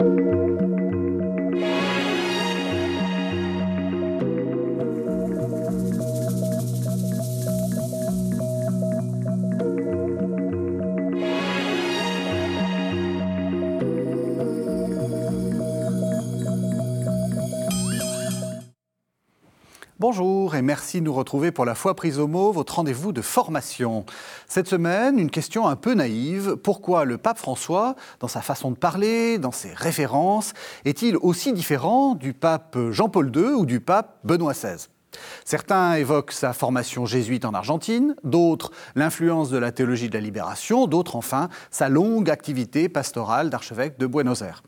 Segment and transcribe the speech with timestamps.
[0.00, 0.41] Bonjour
[20.62, 24.06] merci de nous retrouver pour la foi prise au mot, votre rendez-vous de formation.
[24.48, 26.56] Cette semaine, une question un peu naïve.
[26.56, 30.54] Pourquoi le pape François, dans sa façon de parler, dans ses références,
[30.84, 34.88] est-il aussi différent du pape Jean-Paul II ou du pape Benoît XVI
[35.44, 40.86] Certains évoquent sa formation jésuite en Argentine, d'autres l'influence de la théologie de la libération,
[40.86, 44.62] d'autres enfin sa longue activité pastorale d'archevêque de Buenos Aires.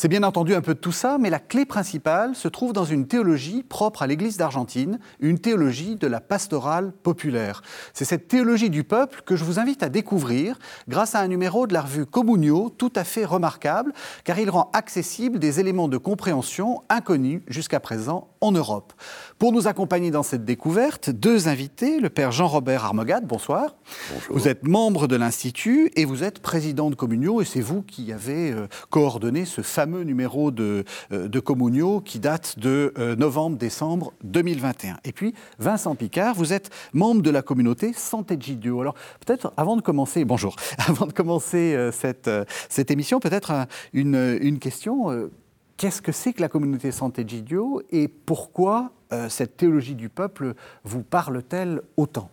[0.00, 2.86] C'est bien entendu un peu de tout ça, mais la clé principale se trouve dans
[2.86, 7.60] une théologie propre à l'Église d'Argentine, une théologie de la pastorale populaire.
[7.92, 10.58] C'est cette théologie du peuple que je vous invite à découvrir
[10.88, 13.92] grâce à un numéro de la revue Communio tout à fait remarquable,
[14.24, 18.94] car il rend accessible des éléments de compréhension inconnus jusqu'à présent en Europe.
[19.38, 23.76] Pour nous accompagner dans cette découverte, deux invités, le père Jean-Robert Armogade, bonsoir.
[24.14, 24.34] Bonjour.
[24.34, 28.14] Vous êtes membre de l'Institut et vous êtes président de Communio, et c'est vous qui
[28.14, 34.12] avez euh, coordonné ce fameux numéro de, euh, de Communio qui date de euh, novembre-décembre
[34.24, 34.98] 2021.
[35.04, 38.80] Et puis, Vincent Picard, vous êtes membre de la communauté Sant'Egidio.
[38.80, 42.30] Alors, peut-être avant de commencer, bonjour, avant de commencer euh, cette,
[42.68, 45.30] cette émission, peut-être une, une question.
[45.76, 48.92] Qu'est-ce que c'est que la communauté Sant'Egidio et pourquoi
[49.28, 50.54] cette théologie du peuple
[50.84, 52.30] vous parle-t-elle autant?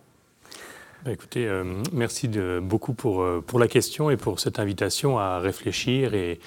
[1.04, 1.50] Bah, écoutez,
[1.92, 2.28] merci
[2.62, 6.38] beaucoup pour, pour la question et pour cette invitation à réfléchir et,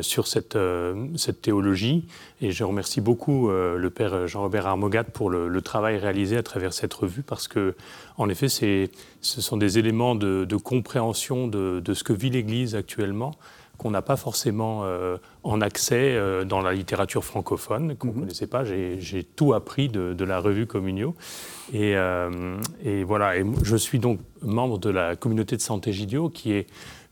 [0.00, 2.06] sur cette, euh, cette théologie.
[2.40, 6.42] Et je remercie beaucoup euh, le père Jean-Robert Armogat pour le, le travail réalisé à
[6.42, 7.74] travers cette revue parce que,
[8.16, 8.88] en effet, ce
[9.20, 13.32] sont des éléments de, de compréhension de, de ce que vit l'Église actuellement
[13.76, 18.46] qu'on n'a pas forcément euh, en accès euh, dans la littérature francophone, qu'on ne connaissait
[18.46, 18.64] pas.
[18.64, 21.14] J'ai tout appris de, de la revue Communio.
[21.72, 26.52] Et, euh, et voilà, et je suis donc membre de la communauté de Sant'Egidio, qui
[26.52, 26.66] est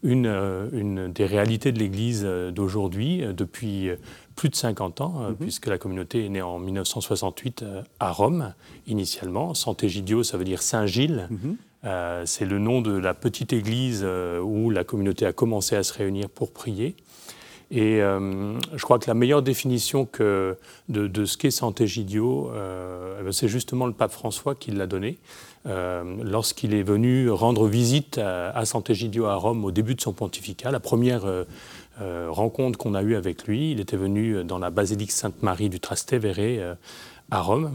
[0.04, 3.91] une, euh, une des réalités de l'Église euh, d'aujourd'hui, euh, depuis
[4.37, 8.54] plus de 50 ans, euh, puisque la communauté est née en 1968 euh, à Rome,
[8.87, 9.54] initialement.
[9.54, 11.28] Sant'Egidio, ça veut dire Saint-Gilles.
[11.84, 14.06] Euh, c'est le nom de la petite église
[14.42, 16.97] où la communauté a commencé à se réunir pour prier.
[17.71, 20.56] Et euh, je crois que la meilleure définition que
[20.88, 24.86] de, de ce qu'est Sant'Egidio, euh, eh ben, c'est justement le pape François qui l'a
[24.86, 25.19] donné.
[25.66, 30.12] Euh, Lorsqu'il est venu rendre visite à, à Sant'Egidio à Rome au début de son
[30.12, 31.44] pontificat, la première euh,
[32.00, 35.80] euh, rencontre qu'on a eue avec lui, il était venu dans la basilique Sainte-Marie du
[35.80, 36.76] Trastevere
[37.30, 37.72] à Rome.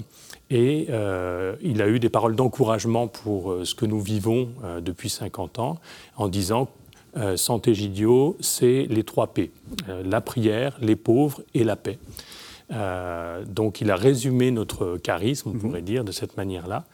[0.49, 4.81] Et euh, il a eu des paroles d'encouragement pour euh, ce que nous vivons euh,
[4.81, 5.79] depuis 50 ans,
[6.17, 6.69] en disant
[7.35, 9.51] Sant'Egidio, c'est les trois P
[10.05, 11.97] la prière, les pauvres et la paix.
[13.47, 16.85] Donc il a résumé notre charisme, on pourrait dire, de cette manière-là.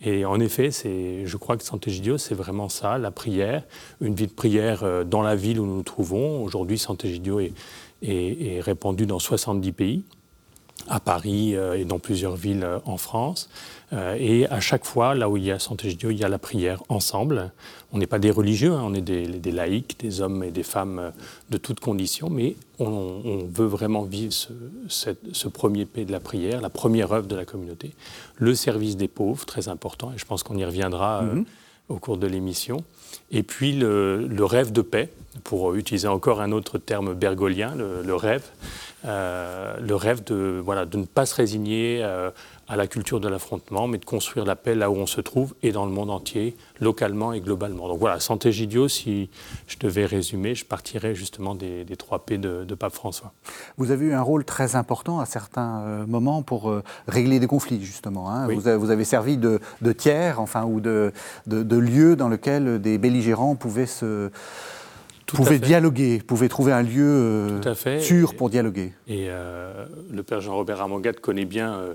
[0.00, 3.64] Et en effet, je crois que Sant'Egidio, c'est vraiment ça, la prière,
[4.00, 6.42] une vie de prière euh, dans la ville où nous nous trouvons.
[6.44, 7.52] Aujourd'hui, Sant'Egidio est,
[8.02, 10.04] est, est dans 70 pays
[10.88, 13.48] à Paris euh, et dans plusieurs villes euh, en France.
[13.92, 16.38] Euh, et à chaque fois, là où il y a Sant'Egidio, il y a la
[16.38, 17.52] prière ensemble.
[17.92, 20.62] On n'est pas des religieux, hein, on est des, des laïcs, des hommes et des
[20.64, 21.12] femmes
[21.50, 24.48] de toutes conditions, mais on, on veut vraiment vivre ce,
[24.88, 27.92] cette- ce premier P de la prière, la première œuvre de la communauté.
[28.36, 31.42] Le service des pauvres, très important, et je pense qu'on y reviendra euh,
[31.88, 32.82] au cours de l'émission.
[33.30, 35.10] Et puis le, rêve de paix,
[35.42, 38.44] pour utiliser encore un autre terme bergolien, le, rêve,
[39.04, 42.30] euh, le rêve de, de ne pas se résigner euh,
[42.66, 45.54] à la culture de l'affrontement, mais de construire la paix là où on se trouve
[45.62, 47.88] et dans le monde entier, localement et globalement.
[47.88, 49.28] Donc voilà, Sant'Egidio, si
[49.66, 53.32] je devais résumer, je partirais justement des, des trois P de, de Pape François.
[53.76, 57.46] Vous avez eu un rôle très important à certains euh, moments pour euh, régler des
[57.46, 58.30] conflits, justement.
[58.30, 58.46] hein.
[58.48, 58.54] Oui.
[58.54, 61.12] Vous, avez, vous avez servi de, de tiers, enfin, ou de,
[61.46, 64.30] de, lieu dans lequel des belligérants pouvaient se
[65.26, 68.00] Tout pouvaient dialoguer, pouvaient trouver un lieu euh, Tout à fait.
[68.00, 68.92] sûr Et- pour dialoguer.
[69.06, 71.94] Et euh, le père Jean-Robert Amangade connaît bien euh, euh,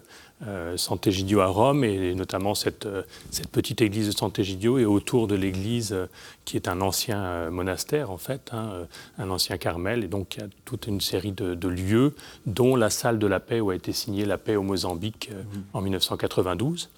[0.77, 5.35] Sant'Egidio à Rome et notamment cette, euh, cette petite église de Sant'Egidio et autour de
[5.35, 6.05] l'église euh,
[6.49, 8.85] qui est un ancien euh, monastère en fait, hein, euh,
[9.19, 10.03] un ancien Carmel.
[10.03, 12.15] Et donc il y a toute une série de, de lieux
[12.47, 15.43] dont la salle de la paix où a été signée la paix au Mozambique euh,
[15.73, 16.89] en 1992.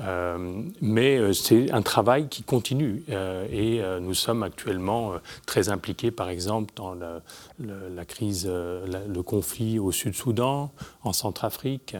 [0.00, 5.14] Euh, mais c'est un travail qui continue euh, et nous sommes actuellement
[5.46, 7.20] très impliqués, par exemple, dans la,
[7.58, 10.70] le- la crise, la- le conflit au Sud-Soudan,
[11.02, 11.96] en Centrafrique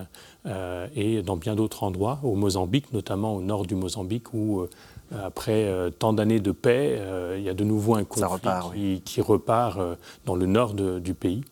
[0.96, 4.66] et dans bien d'autres endroits, au Mozambique, notamment au nord du Mozambique, où
[5.12, 7.00] euh, après tant d'années de paix,
[7.37, 9.79] il y a de nouveau un conflit qui, repart
[10.25, 11.43] dans le nord du pays.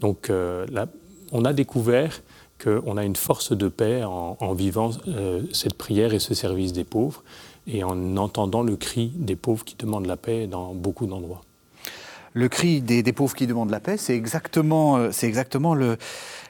[0.00, 0.86] Donc là,
[1.32, 2.22] on a découvert
[2.62, 4.90] qu'on a une force de paix en, vivant
[5.52, 7.22] cette prière et ce service des pauvres
[7.66, 11.42] et en entendant le cri des pauvres qui demandent la paix dans beaucoup d'endroits.
[12.32, 15.96] Le cri des, pauvres qui demandent la paix, c'est exactement, euh, c'est exactement le,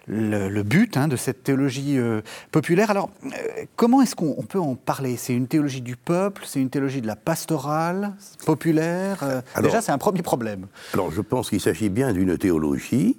[0.06, 2.20] le, but hein, de cette théologie euh,
[2.52, 2.90] populaire.
[2.90, 3.28] Alors, euh,
[3.76, 5.16] comment est-ce qu'on peut en parler?
[5.16, 9.42] C'est une théologie du peuple, c'est une théologie de la pastorale, populaire?
[9.62, 10.66] Déjà, c'est un premier problème.
[10.92, 13.16] Alors, je pense qu'il s'agit bien d'une théologie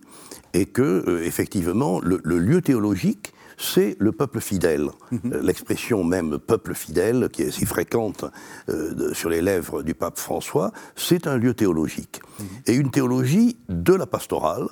[0.53, 4.89] et que, effectivement, le, lieu théologique c'est le peuple fidèle.
[5.11, 5.33] Mhm.
[5.33, 8.25] Euh, l'expression même peuple fidèle, qui est si fréquente
[8.69, 12.21] euh, sur les lèvres du pape François, c'est un lieu théologique.
[12.39, 12.45] Mhm.
[12.67, 14.67] Et une théologie de la pastorale,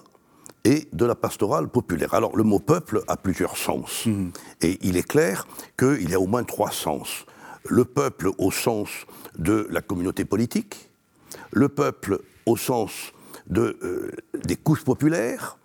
[0.66, 2.14] et de la pastorale populaire.
[2.14, 4.06] Alors le mot peuple a plusieurs sens.
[4.06, 4.32] Mhm.
[4.62, 5.48] Et il est clair
[5.78, 7.26] qu'il y a au moins trois sens.
[7.66, 8.90] Le peuple au sens
[9.38, 10.90] de la communauté politique,
[11.52, 12.92] le peuple au sens
[13.48, 14.12] de, euh,
[14.44, 15.60] des couches populaires,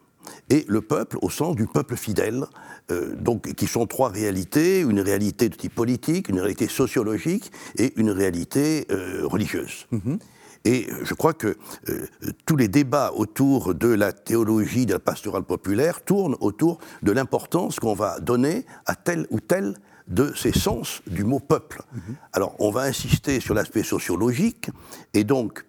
[0.51, 2.47] et le peuple au sens du peuple fidèle,
[2.91, 7.93] euh, donc, qui sont trois réalités, une réalité de type politique, une réalité sociologique et
[7.97, 9.87] une réalité euh, religieuse.
[9.91, 10.19] Mhm.
[10.67, 11.57] Et je crois que
[11.89, 12.07] euh,
[12.47, 17.79] tous les débats autour de la théologie de la pastorale populaire tournent autour de l'importance
[17.81, 19.77] qu'on va donner à tel ou tel
[20.09, 21.83] de ces sens du mot peuple.
[21.93, 22.17] Mhm.
[22.33, 24.71] Alors, on va insister sur l'aspect sociologique,
[25.15, 25.65] et donc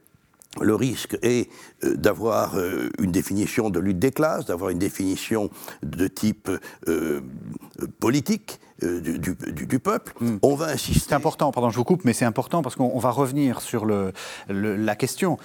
[0.61, 1.49] le risque est
[1.83, 5.49] euh, d'avoir euh, une définition de lutte des classes, d'avoir une définition
[5.83, 6.49] de type
[6.87, 7.21] euh,
[7.99, 10.13] politique du, peuple.
[10.19, 10.37] Hmm.
[10.41, 10.99] On va insister.
[11.07, 14.11] C'est important, pardon, je vous coupe, mais c'est important parce qu'on va revenir sur le,
[14.49, 15.37] la question.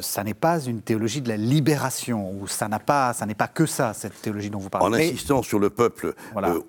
[0.00, 3.46] ça n'est pas une théologie de la libération, ou ça n'a pas, ça n'est pas
[3.46, 4.86] que ça, cette théologie dont vous parlez.
[4.86, 6.14] En insistant sur le peuple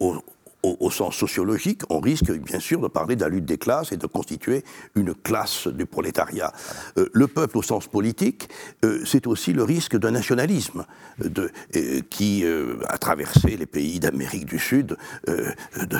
[0.01, 0.17] au,
[0.63, 3.97] au, sens sociologique, on risque bien sûr de parler de la lutte des classes et
[3.97, 4.63] de constituer
[4.95, 6.51] une classe du prolétariat.
[6.97, 8.49] Euh, le peuple au sens politique,
[8.83, 10.85] euh, c'est aussi le risque d'un nationalisme
[11.23, 12.45] euh, qui
[12.87, 14.97] a traversé les pays d'Amérique du Sud,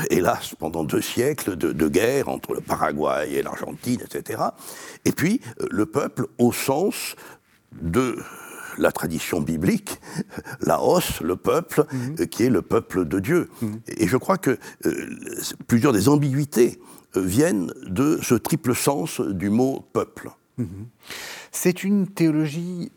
[0.10, 4.42] hélas, pendant deux siècles de, de guerre entre le Paraguay et l'Argentine, etc.
[5.06, 7.16] Et puis le peuple au sens
[7.82, 8.18] de
[8.80, 10.00] la tradition biblique,
[10.62, 12.16] la hausse, le peuple, mhm.
[12.20, 13.50] euh, qui est le peuple de Dieu.
[13.62, 13.82] Mhm.
[13.98, 15.10] Et je crois que euh,
[15.68, 16.80] plusieurs des ambiguïtés
[17.16, 20.32] euh, viennent de ce triple sens du mot peuple.
[20.58, 20.88] Mhm.
[21.52, 22.92] C'est une théologie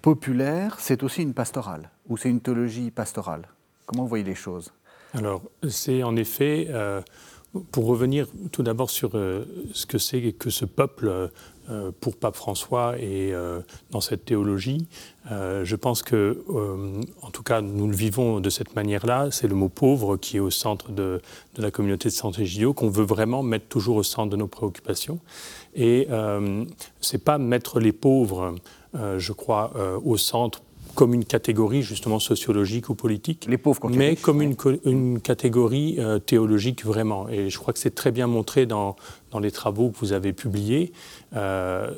[0.00, 3.48] populaire, c'est aussi une pastorale, ou c'est une théologie pastorale?
[3.84, 4.72] Comment vous voyez les choses?
[5.12, 6.68] Alors, c'est en effet,
[7.70, 11.28] pour revenir tout d'abord sur ce que c'est que ce peuple euh,
[12.00, 14.86] pour Pape François et euh, dans cette théologie.
[15.30, 16.42] Euh, je pense que,
[17.22, 19.28] en tout cas, nous le vivons de cette manière-là.
[19.30, 21.20] C'est le mot pauvre qui est au centre de,
[21.54, 24.48] de la communauté de Santé Gidio, qu'on veut vraiment mettre toujours au centre de nos
[24.48, 25.18] préoccupations.
[25.74, 26.08] Et
[27.00, 28.56] c'est pas mettre les pauvres,
[28.94, 29.72] je crois,
[30.04, 30.62] au centre
[30.94, 36.18] comme une catégorie justement sociologique ou politique, les pauvres mais comme une, une catégorie euh,
[36.18, 37.28] théologique vraiment.
[37.28, 38.96] Et je crois que c'est très bien montré dans,
[39.30, 40.92] dans, les travaux que vous avez publiés.
[41.36, 41.90] Euh,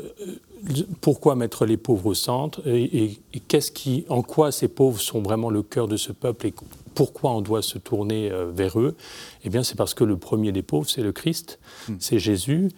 [1.01, 3.19] pourquoi mettre les pauvres au centre et,
[3.49, 6.55] qu'est-ce qui, en quoi ces pauvres sont vraiment le cœur de ce peuple et
[6.95, 8.97] pourquoi on doit se tourner euh, vers eux
[9.45, 11.59] Eh bien, c'est parce que le premier des pauvres, c'est le Christ,
[11.89, 11.95] hmm.
[11.99, 12.71] c'est Jésus,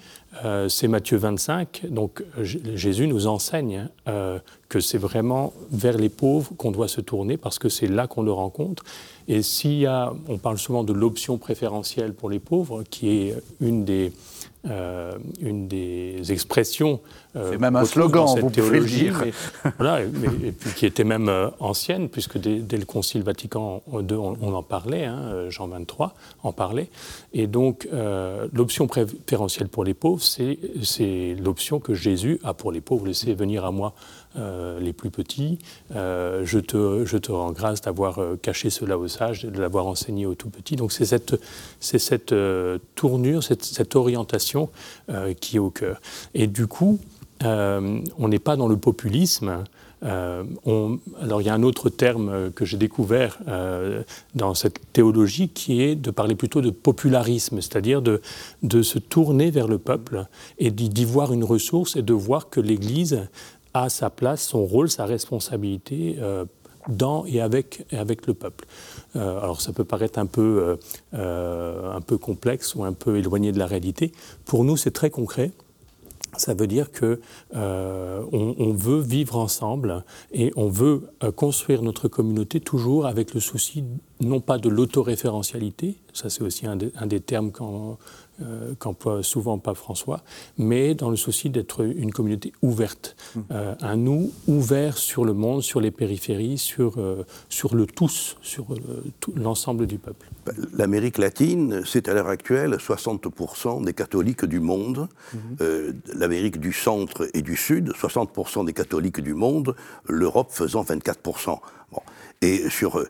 [0.45, 1.87] euh, c'est Matthieu 25.
[1.91, 4.39] Donc, Jésus nous enseigne euh,
[4.69, 8.23] que c'est vraiment vers les pauvres qu'on doit se tourner parce que c'est là qu'on
[8.23, 8.85] le rencontre.
[9.29, 13.35] Et s'il y a, on parle souvent de l'option préférentielle pour les pauvres, qui est
[13.61, 14.13] une des
[14.67, 17.01] euh, une des expressions.
[17.37, 19.23] Euh, c'est même un slogan, vous pouvez le dire.
[19.79, 24.55] voilà, et puis qui était même euh, ancienne, puisque dès, le Concile Vatican II, on,
[24.55, 26.89] en parlait, hein, Jean 23 en parlait.
[27.33, 27.89] Et donc,
[28.53, 33.06] l'option préférentielle pour les pauvres, c'est l'option que Jésus a pour les pauvres.
[33.06, 33.94] Laissez venir à moi
[34.36, 35.58] les plus petits.
[35.91, 40.34] je, te, je te rends grâce d'avoir caché cela aux sages, de l'avoir enseigné aux
[40.34, 40.76] tout petits.
[40.76, 41.36] Donc, c'est cette,
[41.81, 42.34] cette
[42.94, 44.70] tournure, cette, orientation
[45.10, 46.00] euh, qui est au cœur.
[46.34, 46.98] Et du coup,
[47.44, 49.64] euh, on n'est pas dans le populisme.
[50.03, 50.44] Euh,
[51.22, 53.38] alors il y a un autre terme que j'ai découvert
[54.34, 58.20] dans cette théologie qui est de parler plutôt de popularisme, c'est-à-dire de,
[58.62, 60.26] de, se tourner vers le peuple
[60.58, 63.29] et d'y voir une ressource et de voir que l'Église
[63.75, 66.19] a sa place, son rôle, sa responsabilité
[66.89, 68.67] dans et avec, avec le peuple.
[69.17, 70.77] Euh, alors ça peut paraître un peu, euh,
[71.15, 74.13] euh, un peu complexe ou un peu éloigné de la réalité.
[74.45, 75.53] Pour nous, c'est très concret.
[76.37, 77.21] Ça veut dire que
[77.53, 80.03] on, veut vivre ensemble
[80.33, 83.85] et on veut construire notre communauté toujours avec le souci
[84.21, 87.53] non pas de l'autoréférentialité, ça c'est aussi un, des termes
[88.43, 90.22] euh, qu'emploie souvent Pape François,
[90.58, 93.41] mais dans le souci d'être une communauté ouverte, mmh.
[93.53, 96.96] euh, un nous ouvert sur le monde, sur les périphéries, sur,
[97.48, 98.67] sur le tous, sur
[99.36, 100.29] l'ensemble du peuple.
[100.72, 105.08] L'Amérique latine, c'est à l'heure actuelle 60% des catholiques du monde.
[105.32, 105.38] Mmh.
[106.14, 109.76] L'Amérique du centre et du sud, 60% des catholiques du monde.
[110.08, 111.58] L'Europe faisant 24%.
[112.43, 113.08] Et sur, euh,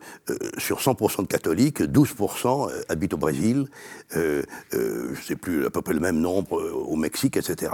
[0.59, 3.67] sur 100% de catholiques, 12% euh, habitent au Brésil,
[4.17, 7.73] euh, je ne sais plus, à peu près le même nombre au Mexique, etc.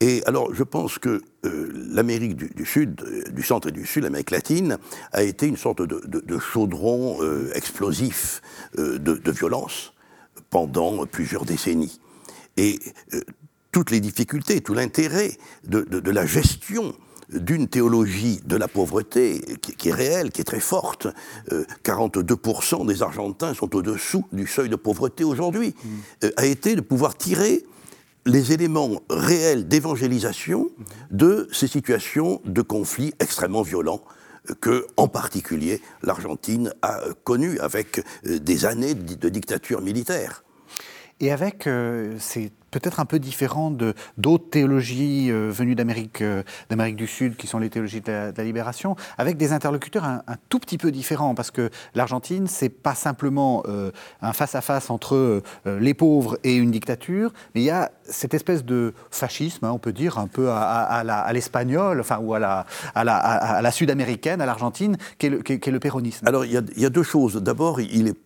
[0.00, 3.02] et alors, je pense que l'Amérique du, Sud,
[3.32, 4.78] du centre et du Sud, l'Amérique latine,
[5.12, 7.18] a été une sorte de, chaudron
[7.54, 8.42] explosif
[8.76, 9.92] de, violence
[10.50, 12.00] pendant plusieurs décennies.
[12.56, 12.78] Et
[13.72, 15.32] toutes les difficultés, tout l'intérêt
[15.64, 16.94] de, la gestion
[17.32, 21.08] d'une théologie de la pauvreté qui, est réelle, qui est très forte.
[21.84, 25.88] 42% euh, des Argentins sont au-dessous du seuil de pauvreté aujourd'hui, mm.
[26.24, 27.64] euh, a été de pouvoir tirer
[28.26, 30.70] les éléments réels d'évangélisation
[31.10, 34.02] de ces situations de conflits extrêmement violents
[34.50, 40.42] euh, que, en particulier, l'Argentine a connues avec des années de dictature militaire.
[41.20, 41.68] Et avec
[42.18, 47.36] ces peut-être un peu différent de d'autres théologies euh, venues d'Amérique euh, d'Amérique du Sud,
[47.36, 51.34] qui sont les théologies de la, libération, avec des interlocuteurs un, tout petit peu différents,
[51.34, 53.90] parce que l'Argentine, c'est pas simplement euh,
[54.22, 58.94] un face-à-face entre les pauvres et une dictature, mais il y a cette espèce de
[59.10, 64.40] fascisme, hein, on peut dire, un peu à, l'espagnol, enfin, ou à la, à sud-américaine,
[64.40, 66.26] à l'Argentine, qui, est le péronisme.
[66.26, 67.36] Alors, il y a deux choses.
[67.36, 68.16] D'abord, il est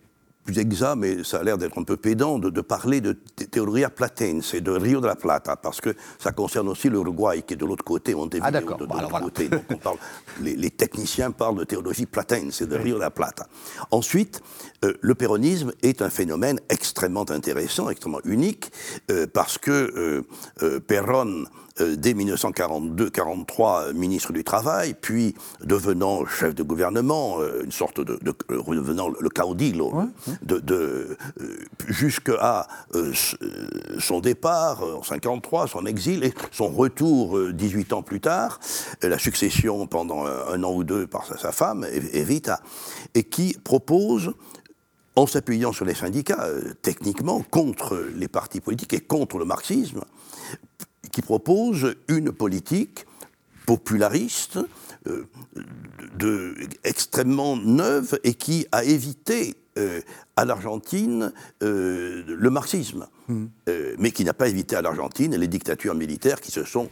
[0.43, 4.53] plus exact, mais ça a l'air d'être un peu pédant, de, parler de Théoria Platense
[4.53, 7.65] et de Rio de la Plata, parce que ça concerne aussi l'Uruguay, qui est de
[7.65, 8.85] l'autre côté, Ah d'accord, de,
[9.21, 9.49] côté.
[10.41, 13.47] les, techniciens parlent de théologie platense et de Rio de la Plata.
[13.91, 14.41] Ensuite,
[14.83, 18.71] euh, le péronisme est un phénomène extrêmement intéressant, extrêmement unique,
[19.11, 20.23] euh, parce que
[20.61, 21.45] euh, Perron
[21.79, 29.91] dès 1942-43 ministre du Travail, puis devenant chef de gouvernement, une sorte de, le caudillo,
[30.43, 31.17] de,
[31.87, 32.67] jusqu'à
[33.97, 38.59] son départ en 53, son exil et son retour 18 ans plus tard,
[39.01, 42.59] la succession pendant un, an ou deux par sa, femme, Evita,
[43.15, 44.35] et qui propose
[45.15, 46.47] en s'appuyant sur les syndicats,
[46.81, 50.01] techniquement, contre les partis politiques et contre le marxisme,
[51.11, 53.05] qui propose une politique
[53.65, 54.59] populariste,
[55.07, 55.25] euh,
[56.17, 59.99] de, extrêmement neuve et qui a évité euh,
[60.35, 63.45] à l'Argentine euh, le marxisme, hmm.
[63.97, 66.87] mais qui n'a pas évité à l'Argentine les dictatures militaires qui se sont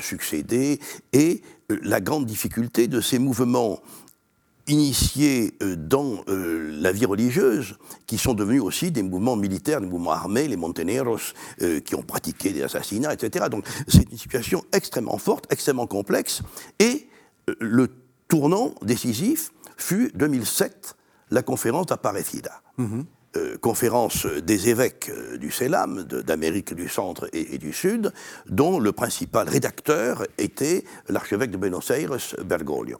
[0.00, 0.80] succédées
[1.12, 3.80] et la grande difficulté de ces mouvements
[4.68, 9.86] initiés euh, dans euh, la vie religieuse, qui sont devenus aussi des mouvements militaires, des
[9.86, 11.18] mouvements armés, les Monteneros,
[11.62, 13.46] euh, qui ont pratiqué des assassinats, etc.
[13.50, 16.42] Donc c'est une situation extrêmement forte, extrêmement complexe,
[16.78, 17.08] et
[17.60, 17.88] le
[18.28, 20.96] tournant décisif fut 2007,
[21.30, 22.62] la conférence d'Aparecida.
[22.78, 23.58] Mm-hmm.
[23.58, 28.12] conférence des évêques du CELAM, d'Amérique du Centre et, du Sud,
[28.48, 32.98] dont le principal rédacteur était l'archevêque de Buenos Aires, Bergoglio.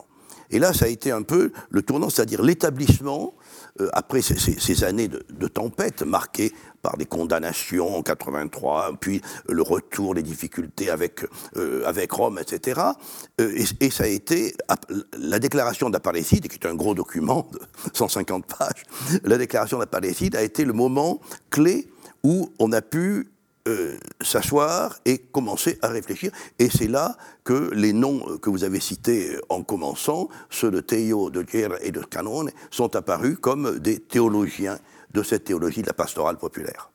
[0.51, 3.33] Et là, ça a été un peu le tournant, c'est-à-dire l'établissement,
[3.81, 10.13] euh, après ces, années de, tempête marquées par des condamnations en 83, puis le retour,
[10.13, 11.25] les difficultés avec,
[11.57, 12.81] euh, Rome, etc.
[13.41, 14.55] Euh, et, ça a été
[15.17, 17.59] la déclaration d'Apalécide, qui est un gros document de
[17.93, 18.83] 150 pages,
[19.23, 21.89] la déclaration d'Apalécide a été le moment clé
[22.23, 23.29] où on a pu
[23.67, 26.31] euh, s'asseoir et commencer à réfléchir.
[26.57, 31.29] Et c'est là que les noms que vous avez cités en commençant, ceux de Théo,
[31.29, 34.79] de Guerre et de Canone, sont apparus comme des théologiens
[35.13, 36.91] de cette théologie de la pastorale populaire.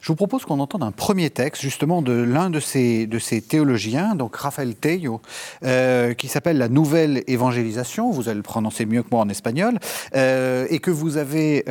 [0.00, 3.40] Je vous propose qu'on entende un premier texte, justement, de l'un de ces, de ces
[3.40, 5.20] théologiens, donc Raphaël Teillo,
[5.64, 8.10] euh, qui s'appelle La Nouvelle Évangélisation.
[8.10, 9.78] Vous allez le prononcer mieux que moi en espagnol.
[10.14, 11.64] Euh, et que vous avez,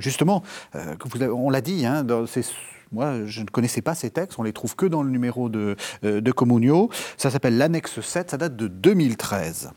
[0.00, 0.42] justement,
[0.72, 2.42] que vous on l'a dit, hein, dans ces
[2.94, 5.74] moi, je ne connaissais pas ces textes, on les trouve que dans le numéro de,
[6.04, 6.90] euh, de Comunio.
[7.16, 9.72] Ça s'appelle l'annexe 7, ça date de 2013.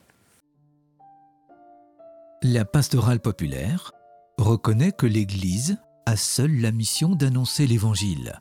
[2.44, 3.92] La pastorale populaire
[4.38, 8.40] reconnaît que l'Église a seule la mission d'annoncer l'Évangile,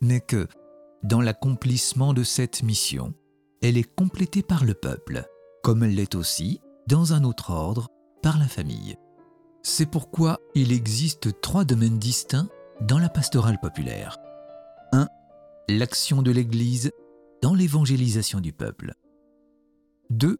[0.00, 0.48] mais que,
[1.04, 3.14] dans l'accomplissement de cette mission,
[3.62, 5.24] elle est complétée par le peuple,
[5.62, 7.88] comme elle l'est aussi, dans un autre ordre,
[8.22, 8.96] par la famille.
[9.62, 12.48] C'est pourquoi il existe trois domaines distincts
[12.80, 14.18] dans la pastorale populaire.
[14.92, 15.08] 1.
[15.68, 16.90] L'action de l'Église
[17.42, 18.92] dans l'évangélisation du peuple.
[20.10, 20.36] 2.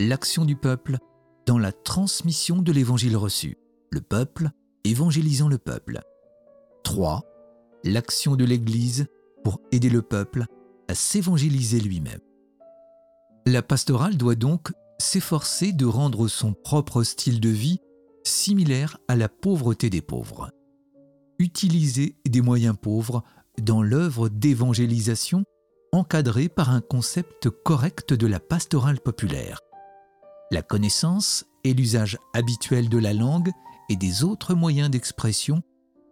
[0.00, 0.98] L'action du peuple
[1.46, 3.58] dans la transmission de l'Évangile reçu,
[3.90, 4.50] le peuple
[4.84, 6.00] évangélisant le peuple.
[6.84, 7.22] 3.
[7.84, 9.06] l'action de l'Église
[9.42, 10.46] pour aider le peuple
[10.88, 12.20] à s'évangéliser lui-même.
[13.46, 17.80] La pastorale doit donc s'efforcer de rendre son propre style de vie
[18.24, 20.50] similaire à la pauvreté des pauvres.
[21.38, 23.22] Utiliser des moyens pauvres
[23.60, 25.44] dans l'œuvre d'évangélisation
[25.92, 29.60] encadrée par un concept correct de la pastorale populaire.
[30.50, 33.50] La connaissance et l'usage habituel de la langue
[33.88, 35.62] et des autres moyens d'expression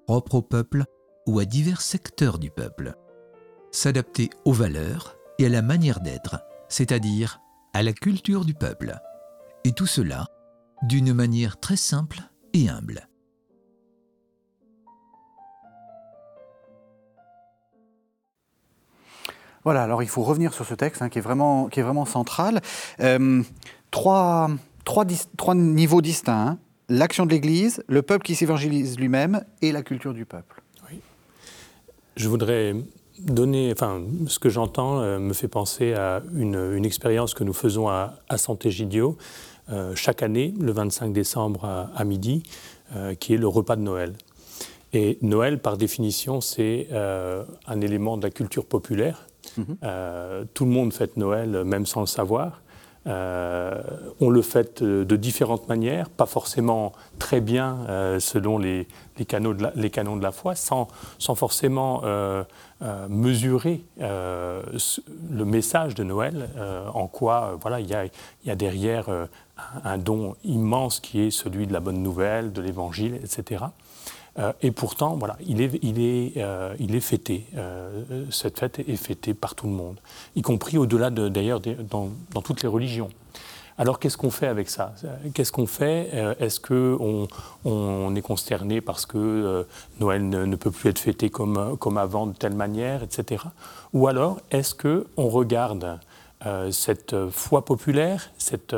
[0.07, 0.85] propres au peuple
[1.27, 2.95] ou à divers secteurs du peuple.
[3.71, 7.41] S'adapter aux valeurs et à la manière d'être, c'est-à-dire
[7.73, 8.99] à la culture du peuple.
[9.65, 10.27] Et tout cela
[10.83, 12.21] d'une manière très simple
[12.53, 13.09] et humble.
[19.65, 22.05] Voilà, alors il faut revenir sur ce texte hein, qui, est vraiment, qui est vraiment
[22.05, 22.61] central.
[23.01, 23.43] Euh,
[23.91, 24.51] trois,
[24.85, 25.05] trois,
[25.37, 26.49] trois, niveaux distincts.
[26.49, 26.59] Hein.
[26.89, 30.63] L'action de l'Église, le peuple qui s'évangélise lui-même et la culture du peuple.
[30.91, 30.99] Oui.
[32.17, 32.75] Je voudrais
[33.21, 37.53] donner, enfin, ce que j'entends euh, me fait penser à une, une expérience que nous
[37.53, 39.17] faisons à, à Sant'Egidio
[39.71, 41.65] euh, chaque année, le 25 décembre
[41.95, 42.43] à, midi,
[43.21, 44.13] qui est le repas de Noël.
[44.93, 49.25] Et Noël, par définition, c'est un élément de la culture populaire.
[49.57, 49.77] Mhm.
[50.55, 52.63] tout le monde fête Noël, même sans le savoir.
[53.07, 53.83] Euh,
[54.21, 58.87] on le fait de différentes manières, pas forcément très bien euh, selon les,
[59.27, 60.89] canons de la, foi, sans,
[61.35, 62.45] forcément euh,
[63.09, 66.49] mesurer le message de Noël,
[66.95, 69.07] en quoi voilà, il y a, derrière
[69.85, 73.65] un don immense qui est celui de la bonne nouvelle, de l'évangile, etc.
[74.39, 77.47] Euh, et pourtant, voilà, il est, il est, euh, il est fêté.
[77.57, 79.97] Euh, cette fête est fêtée par tout le monde,
[80.37, 83.11] y compris au-delà d'ailleurs dans, dans, toutes les religions.
[83.79, 84.95] Alors qu'est-ce qu'on fait avec ça?
[85.35, 86.11] Qu'est-ce qu'on fait?
[86.39, 87.27] Est-ce qu'on
[87.65, 89.67] on est consterné parce que
[89.99, 93.45] Noël ne, ne, peut plus être fêté comme, comme avant de telle manière, etc.
[93.95, 95.99] Ou alors est-ce qu'on regarde
[96.71, 98.77] cette foi populaire, cette,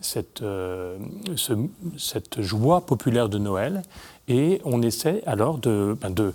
[0.00, 1.52] cette, ce,
[1.96, 3.82] cette joie populaire de Noël,
[4.28, 6.32] et on essaie alors de, ben de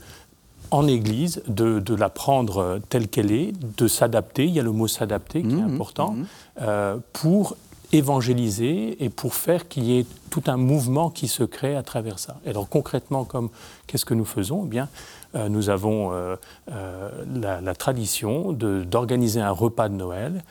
[0.72, 4.72] en Église, de, de, la prendre telle qu'elle est, de s'adapter, il y a le
[4.72, 6.26] mot s'adapter qui est mmh, important, mmh.
[6.62, 7.56] Euh, pour
[7.92, 12.20] évangéliser et pour faire qu'il y ait tout un mouvement qui se crée à travers
[12.20, 12.38] ça.
[12.46, 13.50] Et alors concrètement, comme
[13.88, 14.66] qu'est-ce que nous faisons?
[14.66, 14.90] Eh bien,
[15.34, 16.36] euh, nous avons euh,
[16.68, 20.44] la, la, tradition d'organiser un repas de Noël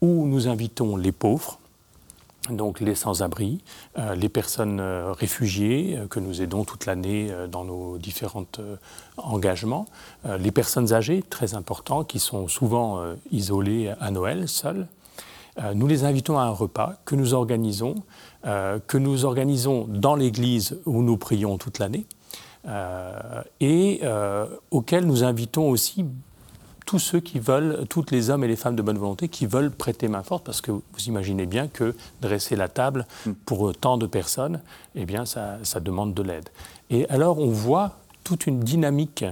[0.00, 1.58] où nous invitons les pauvres,
[2.50, 3.62] donc les sans-abri,
[3.98, 8.44] euh, les personnes euh, réfugiées euh, que nous aidons toute l'année dans nos différents
[9.16, 9.86] engagements,
[10.38, 14.86] les personnes âgées, très important, qui sont souvent isolées à Noël, seules.
[15.74, 17.94] nous les invitons à un repas que nous organisons,
[18.42, 22.06] que nous organisons dans l'église où nous prions toute l'année,
[23.60, 24.00] et
[24.70, 26.04] auquel nous invitons aussi
[26.84, 29.70] tous ceux qui veulent, toutes les hommes et les femmes de bonne volonté qui veulent
[29.70, 33.32] prêter main forte, parce que vous imaginez bien que dresser la table hmm.
[33.46, 34.60] pour tant de personnes,
[34.94, 36.48] eh bien, ça, demande de l'aide.
[36.90, 39.24] Et alors, on voit toute une dynamique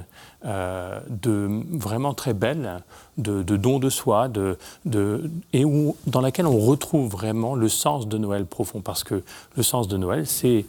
[0.45, 2.83] euh, de, vraiment très belle
[3.17, 7.69] de, de don de soi, de, de, et où, dans laquelle on retrouve vraiment le
[7.69, 9.23] sens de Noël profond, parce que
[9.57, 10.67] le sens de Noël, c'est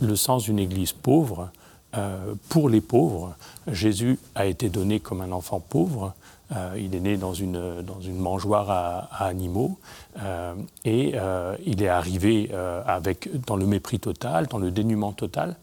[0.00, 1.50] le sens d'une Église pauvre,
[1.96, 3.34] euh, pour les pauvres.
[3.70, 6.14] Jésus a été donné comme un enfant pauvre.
[6.54, 9.78] Euh, il est né dans une, dans une mangeoire à, animaux
[10.20, 10.54] euh,
[10.84, 11.14] et
[11.64, 12.50] il est arrivé
[12.86, 15.56] avec, dans le mépris total, dans le dénuement total.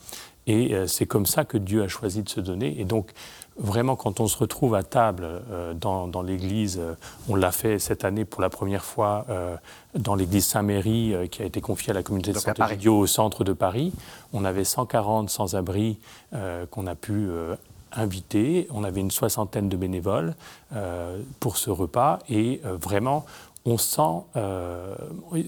[0.47, 2.79] Et c'est comme ça que Dieu a choisi de se donner.
[2.79, 3.11] Et donc,
[3.57, 6.93] vraiment, quand on se retrouve à table euh, dans, l'Église, euh,
[7.29, 9.55] on l'a fait cette année pour la première fois euh,
[9.95, 12.53] dans l'Église Saint-Méry, qui a été confiée à la communauté de saint
[12.87, 13.93] au centre de Paris.
[14.33, 15.97] On avait 140 sans-abri
[16.69, 17.29] qu'on a pu
[17.91, 18.67] inviter.
[18.71, 20.33] On avait une soixantaine de bénévoles
[21.41, 22.19] pour ce repas.
[22.29, 23.25] Et vraiment,
[23.65, 24.23] on sent,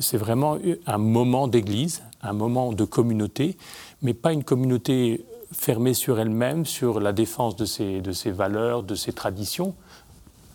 [0.02, 3.58] c'est vraiment un moment d'église, un moment de communauté,
[4.02, 8.84] mais pas une communauté fermée sur elle-même, sur la défense de ses, de ses valeurs,
[8.84, 9.76] de ses traditions.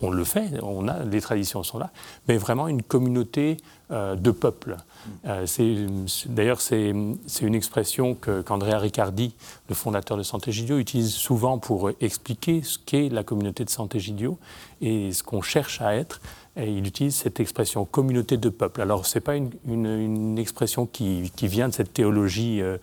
[0.01, 1.91] On le fait, on a, les traditions sont là,
[2.27, 3.57] mais vraiment une communauté
[3.91, 4.77] euh, de peuples.
[5.25, 5.45] Euh,
[6.27, 9.33] D'ailleurs, c'est une expression qu'Andrea Riccardi,
[9.67, 14.37] le fondateur de Sant'Egidio, utilise souvent pour expliquer ce qu'est la communauté de Sant'Egidio
[14.79, 16.21] et ce qu'on cherche à être.
[16.55, 18.81] Il utilise cette expression communauté de peuples.
[18.81, 22.61] Alors, ce n'est pas une, une, expression qui, qui, vient de cette théologie.
[22.61, 22.77] Euh,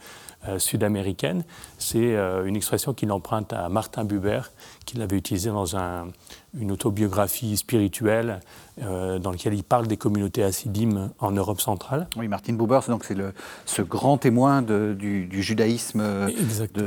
[0.58, 1.44] sud-américaine.
[1.78, 4.42] C'est euh, une expression qu'il emprunte à Martin Buber,
[4.84, 6.08] qu'il avait utilisée dans un,
[6.58, 8.40] une autobiographie spirituelle
[8.82, 12.08] euh, dans laquelle il parle des communautés hassidim en Europe centrale.
[12.16, 13.16] Oui, Martin Buber, c'est donc c'est
[13.64, 16.30] ce grand témoin du, judaïsme euh,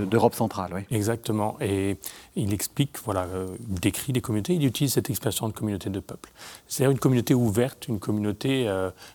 [0.06, 0.72] d'Europe centrale.
[0.76, 0.82] Oui.
[0.92, 1.58] Exactement.
[1.62, 1.98] Et
[2.36, 6.00] il explique, voilà, euh, il décrit des communautés, il utilise cette expression de communauté de
[6.00, 6.30] peuple.
[6.68, 8.70] C'est-à-dire une communauté ouverte, une communauté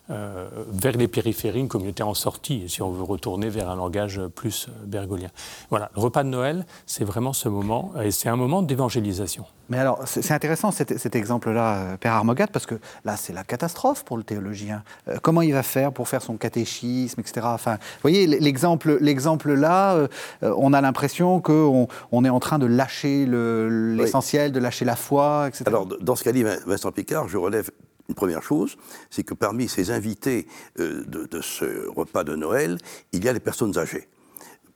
[0.09, 4.69] vers les périphéries, une communauté en sortie, si on veut retourner vers un langage plus
[4.85, 5.31] bergolien.
[5.71, 9.47] Voilà, le repas de Noël, c'est vraiment ce moment, et c'est un moment d'évangélisation.
[9.71, 14.05] Mais alors, c'est intéressant cet, exemple-là, euh, Père Armogat, parce que là, c'est la catastrophe
[14.05, 14.83] pour le théologien.
[15.09, 17.46] Euh, comment il va faire pour faire son catéchisme, etc.
[17.50, 20.09] Enfin, vous voyez, l'exemple, l'exemple là, euh,
[20.42, 25.46] on a l'impression qu'on on est en train de lâcher l'essentiel, de lâcher la foi,
[25.48, 25.64] etc.
[25.66, 27.70] Alors, dans ce qu'a dit Vincent Picard, je relève
[28.09, 28.77] une première chose,
[29.11, 30.46] c'est que parmi ces invités
[30.77, 32.79] de, de ce repas de Noël,
[33.12, 34.09] il y a les personnes âgées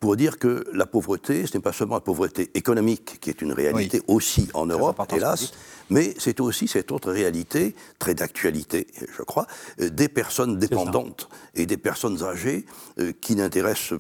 [0.01, 3.53] pour dire que la pauvreté, ce n'est pas seulement la pauvreté économique, qui est une
[3.53, 5.53] réalité aussi en Europe, hélas,
[5.91, 9.47] mais c'est aussi cette autre réalité, très d'actualité, je crois,
[9.81, 12.65] euh, des personnes dépendantes et des personnes âgées
[12.99, 13.99] euh, qui n'intéressent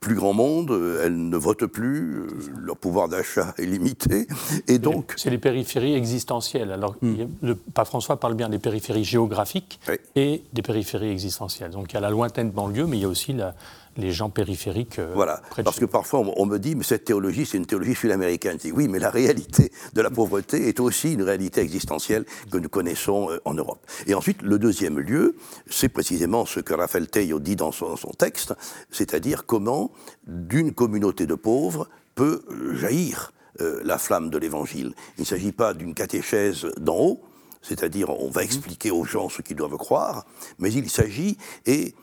[0.00, 2.26] plus grand monde, euh, elles ne votent plus,
[2.60, 4.28] leur pouvoir d'achat est limité,
[4.68, 5.14] et donc...
[5.16, 6.70] C'est les périphéries existentielles.
[6.72, 7.24] Alors, hmm.
[7.42, 9.80] le pape François parle bien des périphéries géographiques
[10.14, 11.70] et des périphéries existentielles.
[11.70, 13.54] Donc, il y a la lointaine banlieue, mais il y a aussi la,
[13.98, 14.98] les gens périphériques.
[14.98, 18.56] Euh, voilà, parce que parfois on, me dit, mais cette théologie, c'est une théologie sud-américaine.
[18.58, 22.58] Je dis oui, mais la réalité de la pauvreté est aussi une réalité existentielle que
[22.58, 23.84] nous connaissons euh, en Europe.
[24.06, 25.36] Et ensuite, le deuxième lieu,
[25.68, 28.54] c'est précisément ce que Raphaël Teillo dit dans son, texte,
[28.90, 29.90] c'est-à-dire comment
[30.26, 34.94] d'une communauté de pauvres peut jaillir euh, la flamme de l'Évangile.
[35.18, 37.20] Il ne s'agit pas d'une catéchèse d'en haut,
[37.62, 40.24] c'est-à-dire on va expliquer aux gens ce qu'ils doivent croire,
[40.58, 41.94] mais il s'agit, et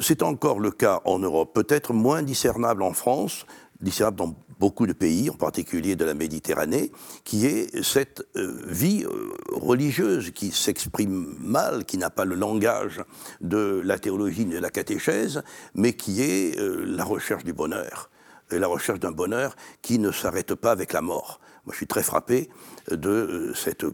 [0.00, 3.46] c'est encore le cas en Europe, peut-être moins discernable en France,
[3.80, 6.92] discernable dans beaucoup de pays, en particulier de la Méditerranée,
[7.24, 13.02] qui est cette euh, vie euh, religieuse qui s'exprime mal, qui n'a pas le langage
[13.40, 15.42] de la théologie ni de la catéchèse,
[15.74, 18.10] mais qui est euh, la recherche du bonheur,
[18.50, 21.40] et la recherche d'un bonheur qui ne s'arrête pas avec la mort.
[21.64, 22.50] Moi, je suis très frappé
[22.90, 23.86] de cette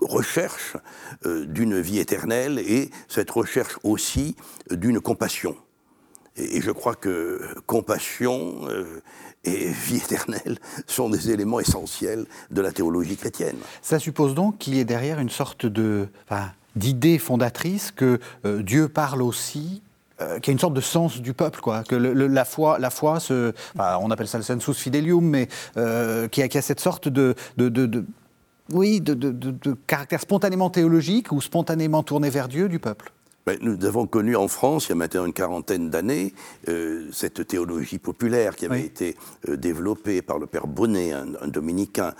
[0.00, 0.76] recherche
[1.24, 4.36] euh, d'une vie éternelle et cette recherche aussi
[4.70, 5.56] d'une compassion.
[6.36, 9.02] Et, je crois que compassion euh,
[9.44, 13.56] et vie éternelle sont des éléments essentiels de la théologie chrétienne.
[13.82, 16.08] Ça suppose donc qu'il y ait derrière une sorte de,
[16.74, 19.82] d'idée fondatrice que euh, Dieu parle aussi
[20.40, 21.84] qu'il y a une sorte de sens du peuple, quoi.
[21.84, 23.18] Que la foi, la foi,
[23.76, 25.46] on appelle ça le sensus fidelium, mais
[26.32, 27.34] qui, a, qui, a, cette sorte de
[28.70, 33.12] oui, de, caractère spontanément théologique ou spontanément tourné vers Dieu du peuple
[33.44, 36.34] ben, nous avons connu en France, il y a maintenant une quarantaine d'années,
[36.66, 39.16] euh, cette théologie populaire qui avait été
[39.48, 42.12] euh, développée par le père Bonnet, un, dominicain.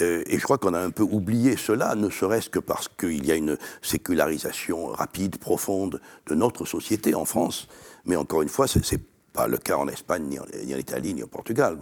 [0.00, 3.24] Euh, et je crois qu'on a un peu oublié cela, ne serait-ce que parce qu'il
[3.24, 7.68] y a une sécularisation rapide, profonde de notre société en France.
[8.04, 9.00] Mais encore une fois, c'est
[9.32, 11.78] pas le cas en Espagne, ni en, Italie, ni au Portugal.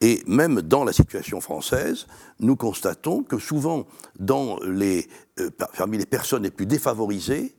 [0.00, 2.06] Et même dans la situation française,
[2.40, 3.86] nous constatons que souvent,
[4.18, 5.08] dans les,
[5.40, 7.54] euh, parmi les personnes les plus défavorisées,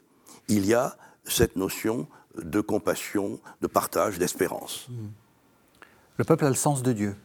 [0.47, 2.07] il y a cette notion
[2.41, 4.87] de compassion, de partage, d'espérance.
[4.89, 5.09] Hmm.
[6.17, 7.15] Le peuple a le sens de Dieu.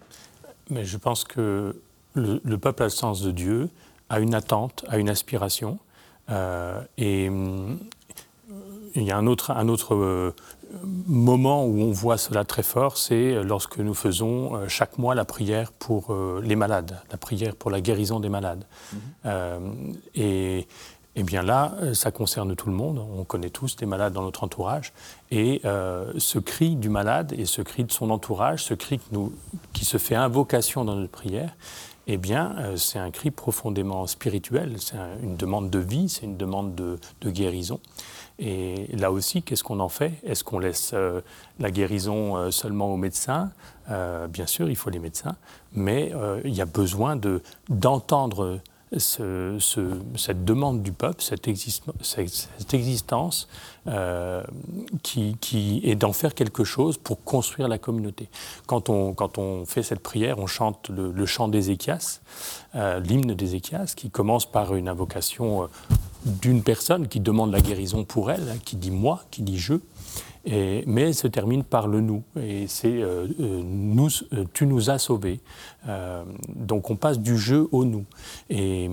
[0.70, 1.74] Mais je pense que
[2.14, 3.70] le, peuple a le sens de Dieu,
[4.08, 5.78] a une attente, a une aspiration.
[6.30, 7.78] Euh, et hum,
[8.94, 10.34] il y a un autre, un autre euh,
[11.06, 15.24] moment où on voit cela très fort, c'est lorsque nous faisons euh, chaque mois la
[15.24, 18.64] prière pour euh, les malades, la prière pour la guérison des malades.
[18.92, 19.94] Mhm.
[20.14, 20.66] et,
[21.16, 23.04] et, bien là, ça concerne tout le monde.
[23.18, 24.92] On connaît tous des malades dans notre entourage.
[25.32, 29.32] Et ce cri du malade et ce cri de son entourage, ce cri nous,
[29.72, 31.56] qui se fait invocation dans notre prière,
[32.06, 36.76] eh bien, c'est un cri profondément spirituel, c'est une demande de vie, c'est une demande
[36.76, 37.80] de, de guérison.
[38.38, 40.12] Et là aussi, qu'est-ce qu'on en fait?
[40.24, 41.20] Est-ce qu'on laisse euh,
[41.58, 43.50] la guérison euh, seulement aux médecins?
[43.90, 45.36] Euh, Bien sûr, il faut les médecins,
[45.72, 46.12] mais
[46.44, 47.18] il y a besoin
[47.68, 48.60] d'entendre
[48.96, 53.48] cette demande du peuple, cette, existence,
[55.02, 58.28] qui, qui, est d'en faire quelque chose pour construire la communauté.
[58.66, 62.20] Quand on, fait cette prière, on chante le, chant d'Ézéchias,
[62.74, 65.68] l'hymne d'Ézéchias, qui commence par une invocation
[66.24, 69.74] d'une personne qui demande la guérison pour elle, hein, qui dit moi, qui dit je,
[70.86, 72.22] mais elle se termine par le nous.
[72.40, 75.40] Et c'est euh, euh, nous, euh, tu nous as sauvés.
[76.54, 78.04] donc on passe du je au nous.
[78.50, 78.90] Et,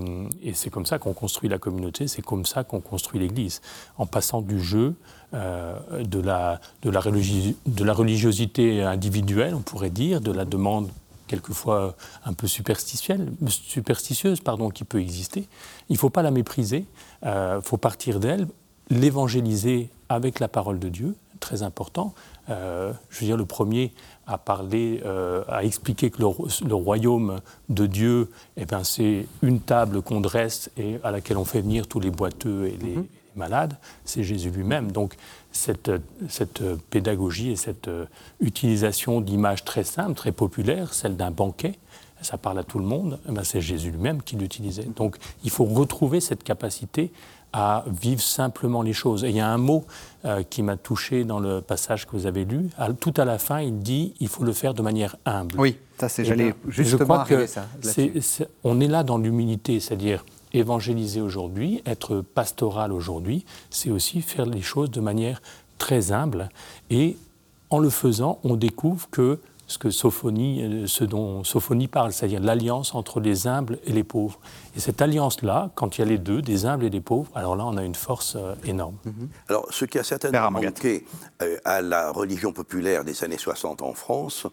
[0.54, 3.60] c'est comme ça qu'on construit la communauté, c'est comme ça qu'on construit l'Église,
[3.98, 4.92] en passant du je,
[5.32, 10.88] de, la, de, la de la religiosité individuelle, on pourrait dire, de la demande
[11.26, 15.48] quelquefois un peu superstitieuse, pardon, qui peut exister.
[15.88, 16.86] Il ne faut pas la mépriser,
[17.24, 18.46] il faut partir d'elle,
[18.88, 22.14] l'évangéliser avec la parole de Dieu, très important.
[22.48, 23.92] je veux dire, le premier
[24.26, 25.02] à parler,
[25.48, 30.98] à expliquer que le, royaume de Dieu, eh ben, c'est une table qu'on dresse et
[31.04, 34.90] à laquelle on fait venir tous les boiteux et les, mm-hmm malade, c'est Jésus lui-même.
[34.92, 35.14] Donc
[35.52, 35.90] cette,
[36.28, 38.06] cette, pédagogie et cette euh,
[38.40, 41.78] utilisation d'images très simples, très populaires, celle d'un banquet,
[42.22, 44.84] ça parle à tout le monde, eh ben, c'est Jésus lui-même qui l'utilisait.
[44.84, 47.12] Donc il faut retrouver cette capacité
[47.58, 49.24] à vivre simplement les choses.
[49.24, 49.86] Et il y a un mot
[50.26, 52.68] euh, qui m'a touché dans le passage que vous avez lu.
[53.00, 55.58] tout à la fin, il dit il faut le faire de manière humble.
[55.58, 57.64] Oui, ça c'est j'allais justement je crois que ça.
[58.62, 64.60] on est là dans l'humilité, c'est-à-dire évangéliser aujourd'hui, être pastoral aujourd'hui, c'est aussi faire les
[64.60, 65.40] choses de manière
[65.78, 66.50] très humble.
[66.90, 67.16] Et
[67.70, 72.40] en le faisant, on découvre que ce, que Sophonie, euh, ce dont Sophonie parle, c'est-à-dire
[72.40, 74.38] l'alliance entre les humbles et les pauvres.
[74.76, 77.56] Et cette alliance-là, quand il y a les deux, des humbles et des pauvres, alors
[77.56, 78.96] là, on a une force euh, énorme.
[79.04, 79.28] Mhm.
[79.48, 81.04] Alors, ce qui a certainement manqué
[81.42, 84.46] euh, à la religion populaire des années 60 en France,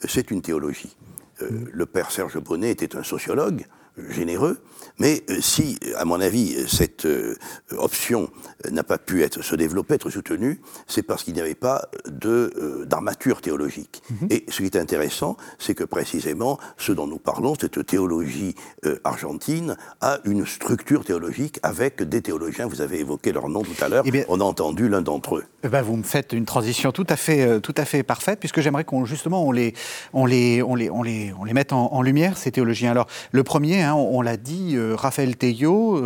[0.00, 0.96] c'est une théologie.
[1.40, 1.68] Mhm.
[1.72, 3.66] Le père Serge Bonnet était un sociologue
[4.10, 4.58] généreux,
[4.98, 7.36] mais euh, si, à mon avis, cette euh,
[7.76, 8.30] option
[8.70, 12.84] n'a pas pu être, se développer, être soutenue, c'est parce qu'il n'y avait pas de,
[12.86, 14.02] d'armature théologique.
[14.10, 14.28] Mhm.
[14.30, 18.98] Et ce qui est intéressant, c'est que précisément, ce dont nous parlons, cette théologie euh,
[19.04, 23.88] argentine, a une structure théologique avec des théologiens, vous avez évoqué leur nom tout à
[23.88, 25.44] l'heure, eh on a entendu l'un d'entre eux.
[25.62, 28.60] Eh ben, vous me faites une transition tout à fait, tout à fait parfaite, puisque
[28.60, 29.74] j'aimerais qu'on justement on les,
[30.12, 32.90] on les, on les, on les, on les mette en, lumière, ces théologiens.
[32.90, 36.00] Alors, le premier, hein, on, l'a dit, Raphaël Teillo,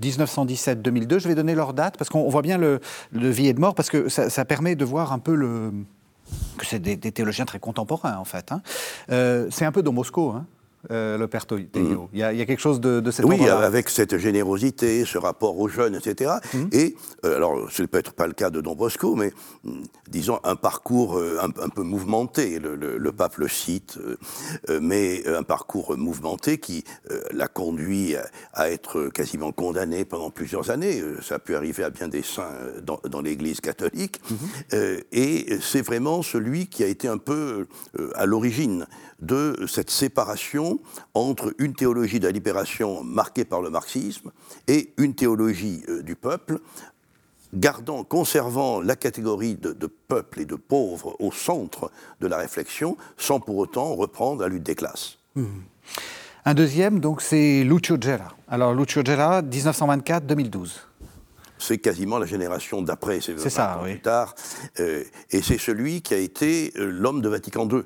[0.00, 1.14] 1917-2002.
[1.14, 2.80] Euh, Je vais donner leur date parce qu'on voit bien le,
[3.12, 5.72] le, vie et de mort parce que ça, permet de voir un peu le
[6.58, 8.50] que c'est des, théologiens très contemporains en fait.
[8.50, 8.62] Hein.
[9.10, 10.30] Euh, c'est un peu Don Bosco.
[10.30, 10.46] Hein
[10.90, 11.66] euh, le père Teillo.
[11.74, 12.08] Mhm.
[12.12, 15.68] il, y a, quelque chose de, de cette Oui, avec cette générosité, ce rapport aux
[15.68, 16.34] jeunes, etc.
[16.54, 16.68] Mhm.
[16.72, 19.32] Et, euh, alors, ce n'est peut-être pas le cas de Don Bosco, mais
[19.64, 22.58] mm, disons un parcours euh, un, peu mouvementé.
[22.58, 23.98] Le, pape le cite,
[24.80, 26.84] mais un parcours mouvementé qui
[27.30, 28.14] l'a conduit
[28.52, 31.02] à, être quasiment condamné pendant plusieurs années.
[31.22, 32.50] Ça a pu arriver à bien des saints
[32.82, 34.20] dans, l'Église catholique.
[34.30, 35.00] Mhm.
[35.12, 37.66] et c'est vraiment celui qui a été un peu
[38.14, 38.86] à l'origine
[39.20, 40.80] de cette séparation
[41.14, 44.30] entre une théologie de la libération marquée par le marxisme
[44.68, 46.60] et une théologie euh, du peuple,
[47.54, 53.40] gardant, conservant la catégorie de, peuple et de pauvres au centre de la réflexion, sans
[53.40, 55.18] pour autant reprendre la lutte des classes.
[55.34, 55.44] Mmh.
[56.44, 58.36] Un deuxième, donc, c'est Lucio Gera.
[58.48, 60.80] Alors, Lucio Gera, 1924-2012
[61.58, 63.92] c'est quasiment la génération d'après, c'est ça, oui.
[63.92, 64.34] plus tard,
[64.80, 67.82] euh, et c'est celui qui a été euh, l'homme de Vatican II.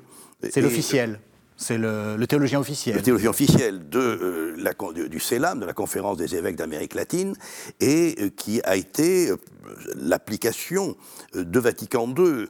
[0.49, 1.19] C'est l'officiel.
[1.61, 2.95] C'est le, théologien officiel.
[2.95, 4.73] Le théologien officiel de, euh, la,
[5.07, 7.35] du CELAM, de la Conférence des évêques d'Amérique latine,
[7.79, 9.37] et euh, qui a été euh,
[9.95, 10.95] l'application
[11.33, 12.47] de Vatican II.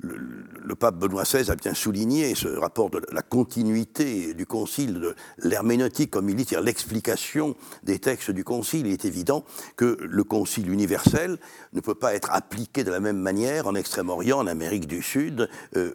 [0.00, 5.14] Le, pape Benoît XVI a bien souligné ce rapport de la continuité du concile, de
[5.38, 8.86] l'herméneutique, comme il dit, c'est-à-dire l'explication des textes du concile.
[8.86, 9.44] Il est évident
[9.76, 11.38] que le concile universel
[11.72, 15.48] ne peut pas être appliqué de la même manière en Extrême-Orient, en Amérique du Sud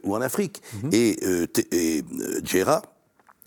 [0.03, 0.61] ou en Afrique.
[0.83, 0.95] Mm-hmm.
[1.71, 2.03] Et,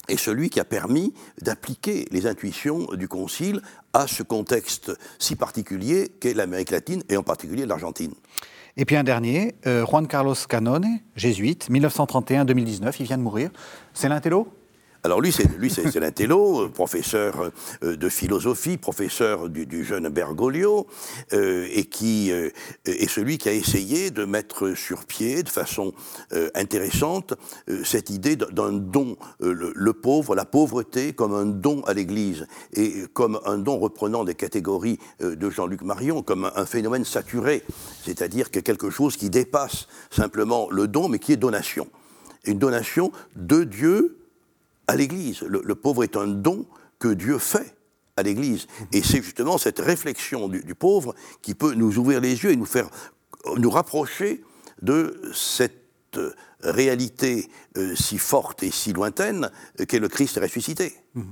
[0.08, 3.60] est celui qui a permis d'appliquer les intuitions du Concile
[3.92, 8.14] à ce contexte si particulier qu'est l'Amérique latine et en particulier l'Argentine.
[8.76, 13.50] Et puis un dernier, euh, Juan Carlos Canone, jésuite, 1931-2019, il vient de mourir.
[13.94, 14.48] C'est l'intello
[15.02, 17.50] alors lui, c'est lui, c'est l'intello, euh, professeur
[17.82, 20.86] euh, de philosophie, professeur du, jeune Bergoglio,
[21.32, 25.92] euh, et qui est celui qui a essayé de mettre sur pied, de façon
[26.54, 27.34] intéressante,
[27.84, 33.40] cette idée d'un don, le, pauvre, la pauvreté comme un don à l'Église, et comme
[33.44, 37.62] un don reprenant des catégories de Jean-Luc Marion, comme un, phénomène saturé,
[38.04, 41.88] c'est-à-dire que quelque chose qui dépasse simplement le don, mais qui est donation.
[42.44, 44.19] Une donation de Dieu
[44.90, 45.42] à l'Église.
[45.42, 46.66] Le, pauvre est un don
[46.98, 47.76] que Dieu fait
[48.16, 48.66] à l'Église.
[48.92, 52.66] Et c'est justement cette réflexion du, pauvre qui peut nous ouvrir les yeux et nous
[52.66, 52.90] faire
[53.56, 54.42] nous rapprocher
[54.82, 56.18] de cette
[56.60, 57.48] réalité
[57.78, 59.50] euh, si forte et si lointaine
[59.86, 60.92] qu'est le Christ ressuscité.
[61.14, 61.22] Mmh.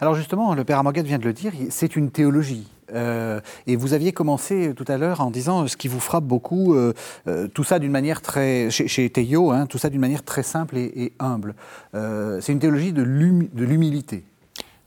[0.00, 2.68] Alors justement, le Père Amoguet vient de le dire, c'est une théologie.
[2.92, 6.74] Euh, et vous aviez commencé tout à l'heure en disant ce qui vous frappe beaucoup,
[6.74, 6.94] euh,
[7.26, 10.76] euh, tout ça d'une manière très, chez, chez hein, tout ça d'une manière très simple
[10.76, 11.54] et, humble.
[11.92, 14.24] c'est une théologie de l'humilité.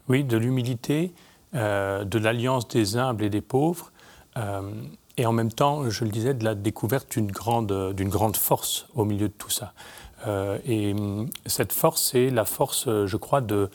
[0.07, 1.13] Oui, de l'humilité,
[1.53, 3.91] de l'alliance des humbles et des pauvres,
[5.17, 8.87] et en même temps, je le disais, de la découverte d'une grande, d'une grande force
[8.95, 9.73] au milieu de tout ça.
[10.65, 13.69] et hum, cette force, c'est la force, je crois, de,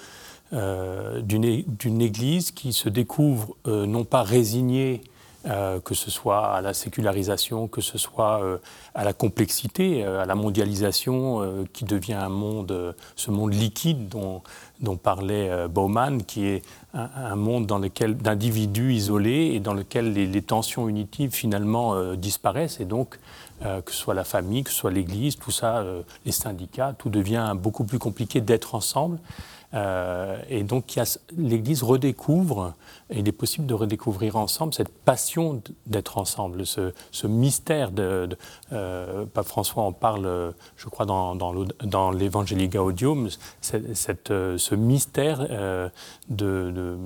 [0.53, 5.03] d'une Église qui se découvre non pas résignée
[5.49, 8.59] euh, que ce soit à la sécularisation, que ce soit euh,
[8.97, 14.43] à la complexité, euh, à la mondialisation qui devient un monde, ce monde liquide dont,
[14.81, 16.63] dont parlait Bauman, qui est
[16.95, 22.85] un, monde dans lequel d'individus isolés et dans lequel les, tensions unitives finalement disparaissent et
[22.85, 23.19] donc
[23.61, 25.85] que ce soit la famille, que ce soit l'Église, tout ça,
[26.25, 29.19] les syndicats, tout devient beaucoup plus compliqué d'être ensemble.
[29.77, 30.99] Euh, et donc
[31.37, 32.75] l'Église redécouvre,
[33.11, 38.29] et il est possible de redécouvrir ensemble cette passion d'être ensemble, ce, mystère de,
[38.73, 43.29] euh, Pape François en parle, je crois, dans, dans l'Evangelii Gaudium,
[43.75, 45.47] euh, ce mystère
[46.29, 46.97] de,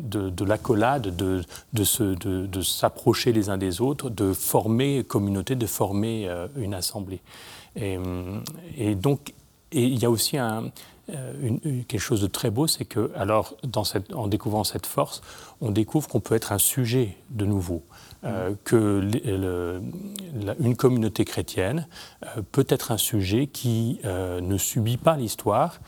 [0.00, 7.20] de, l'accolade, de, s'approcher les uns des autres, de former communauté, de former une assemblée.
[7.76, 7.96] Et,
[8.96, 9.32] donc,
[9.72, 10.70] il y a aussi un,
[11.10, 15.22] euh, quelque chose de très beau, c'est que, alors, dans cette, en découvrant cette force,
[15.60, 17.82] on découvre qu'on peut être un sujet de nouveau,
[18.24, 19.80] euh, que le,
[20.60, 21.88] une communauté chrétienne
[22.24, 25.80] euh, peut être un sujet qui ne subit pas l'histoire,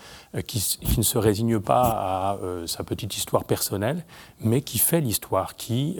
[0.46, 4.04] qui, ne se résigne pas à sa petite histoire personnelle,
[4.40, 5.98] mais qui fait l'histoire, qui,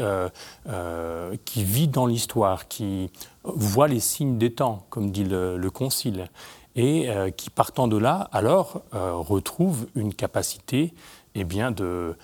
[1.44, 3.10] qui vit dans l'histoire, qui
[3.44, 6.28] voit les signes des temps, comme dit le, le Concile
[6.76, 10.92] et euh, qui, partant de là, alors, euh, retrouve une capacité
[11.34, 12.16] eh bien, de,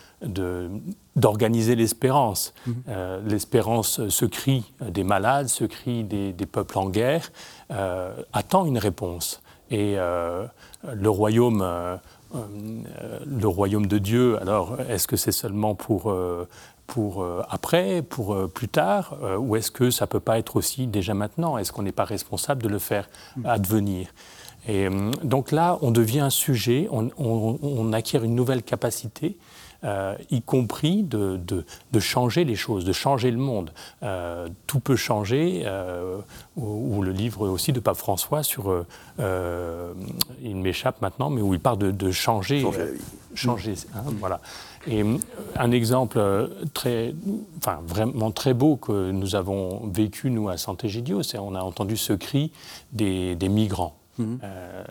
[1.14, 2.54] d'organiser l'espérance.
[2.66, 2.74] Mhm.
[2.88, 7.30] Euh, l'espérance, ce cri des malades, ce cri des, peuples en guerre,
[8.32, 9.42] attend une réponse.
[9.70, 11.64] Et le royaume,
[12.35, 16.12] le royaume de Dieu, alors, est-ce que c'est seulement pour
[16.87, 21.14] pour après, pour plus tard, ou est-ce que ça ne peut pas être aussi déjà
[21.14, 21.59] maintenant?
[21.59, 23.46] Est-ce qu'on n'est pas responsable de le faire mhm.
[23.46, 24.09] advenir?
[24.68, 29.37] Et euh, donc là, on devient un sujet, on, acquiert une nouvelle capacité,
[29.85, 31.38] euh, y compris de,
[32.01, 33.70] changer les choses, de changer le monde.
[34.03, 35.64] Euh, tout peut changer,
[36.57, 38.85] ou, le livre aussi de Pape François sur,
[39.18, 42.64] il m'échappe maintenant, mais où il parle de, changer.
[43.35, 44.40] Changer, hein, voilà.
[44.88, 45.05] Et
[45.57, 46.20] un exemple
[46.75, 47.14] très,
[47.59, 51.96] enfin, vraiment très beau que nous avons vécu, nous, à Sant'Egidio, c'est on a entendu
[51.96, 52.53] ce cri
[52.92, 53.96] des migrants.
[54.18, 54.85] Euh,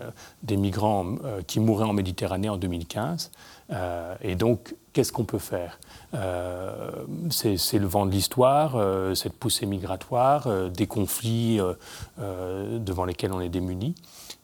[0.43, 3.31] des migrants euh, qui mouraient en Méditerranée en 2015.
[3.71, 5.79] Euh, et donc, qu'est-ce qu'on peut faire?
[7.29, 8.77] C'est le vent de l'histoire,
[9.15, 11.59] cette poussée migratoire, des conflits
[12.17, 13.95] devant lesquels on est démunis.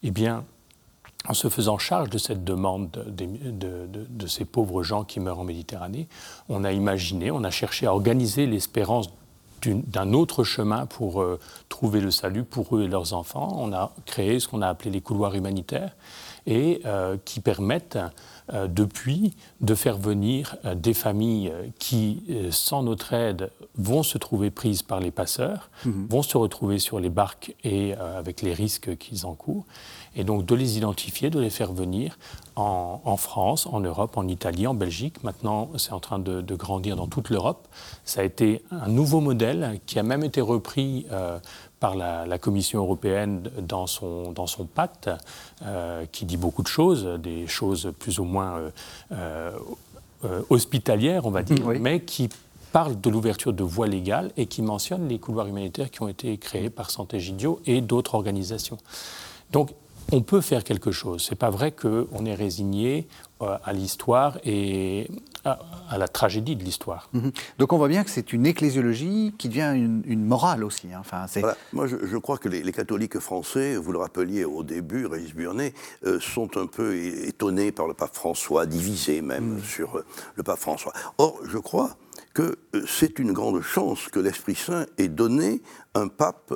[0.04, 0.44] Eh bien,
[1.28, 6.08] en se faisant charge de cette demande de, ces pauvres gens qui meurent en Méditerranée,
[6.50, 9.10] on a imaginé, on a cherché à organiser l'espérance
[9.70, 13.56] d'un autre chemin pour euh, trouver le salut pour eux et leurs enfants.
[13.58, 15.96] On a créé ce qu'on a appelé les couloirs humanitaires
[16.48, 18.00] et euh, qui permettent
[18.52, 24.82] euh, depuis de faire venir des familles qui, sans notre aide, vont se trouver prises
[24.82, 26.08] par les passeurs, mhm.
[26.10, 29.66] vont se retrouver sur les barques et avec les risques qu'ils encourent
[30.16, 32.18] et donc de les identifier, de les faire venir
[32.56, 35.24] en, France, en Europe, en Italie, en Belgique.
[35.24, 37.68] Maintenant, c'est en train de, grandir dans toute l'Europe.
[38.06, 41.40] Ça a été un nouveau modèle qui a même été repris euh,
[41.80, 45.10] par la, Commission européenne dans son, dans son pacte,
[45.64, 48.60] euh, qui dit beaucoup de choses, des choses plus ou moins
[49.12, 49.52] euh,
[50.50, 52.30] hospitalières, on va dire, mais qui
[52.72, 56.38] parle de l'ouverture de voies légales et qui mentionne les couloirs humanitaires qui ont été
[56.38, 58.78] créés par Santé Gidio et d'autres organisations.
[59.52, 59.72] Donc
[60.12, 61.26] on peut faire quelque chose.
[61.28, 63.08] C'est pas vrai qu'on est résigné
[63.42, 65.10] euh, à l'histoire et
[65.46, 67.10] à, la tragédie de l'histoire.
[67.14, 67.32] Mhm.
[67.58, 70.88] Donc on voit bien que c'est une ecclésiologie qui devient une, morale aussi.
[70.94, 71.00] Hein.
[71.02, 71.26] Enfin,
[71.74, 75.74] Moi, je, crois que les, catholiques français, vous le rappeliez au début, Régis Burnet,
[76.06, 79.64] euh, sont un peu étonnés par le pape François, divisés même mhm.
[79.64, 80.94] sur euh, le pape François.
[81.18, 81.98] Or, je crois
[82.34, 85.62] que c'est une grande chance que l'Esprit Saint ait donné
[85.96, 86.54] un pape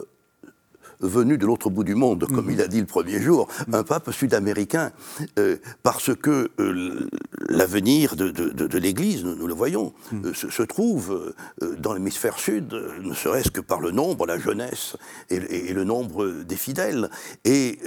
[1.00, 2.52] venu de l'autre bout du monde, comme mhm.
[2.52, 4.92] il a dit le premier jour, un pape sud-américain,
[5.40, 7.08] euh, parce que euh,
[7.50, 10.26] l'avenir de, l'Église, nous, le voyons, mhm.
[10.28, 11.34] euh, se, trouve
[11.80, 14.98] dans l'hémisphère sud, ne serait-ce que par le nombre, la jeunesse
[15.30, 17.10] et, et le nombre des fidèles.
[17.44, 17.80] Et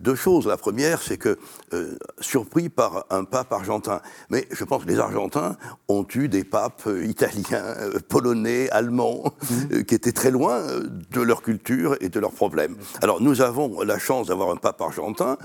[0.00, 0.46] deux choses.
[0.46, 1.38] La première, c'est que,
[1.72, 4.00] euh, surpris par un pape argentin,
[4.30, 5.56] mais je pense que les Argentins
[5.88, 7.74] ont eu des papes euh, italiens,
[8.08, 9.82] polonais, allemands, mmh.
[9.82, 10.62] qui étaient très loin
[11.10, 12.76] de leur culture et de leurs problèmes.
[13.02, 15.36] Alors nous avons la chance d'avoir un pape argentin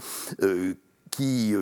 [1.11, 1.53] qui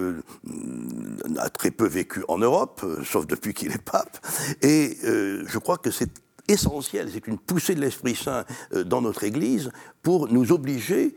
[1.37, 4.17] a très peu vécu en Europe, sauf depuis qu'il est pape,
[4.61, 6.11] et je crois que c'est
[6.47, 8.45] essentiel, c'est une poussée de l'Esprit Saint
[8.85, 11.15] dans notre Église pour nous obliger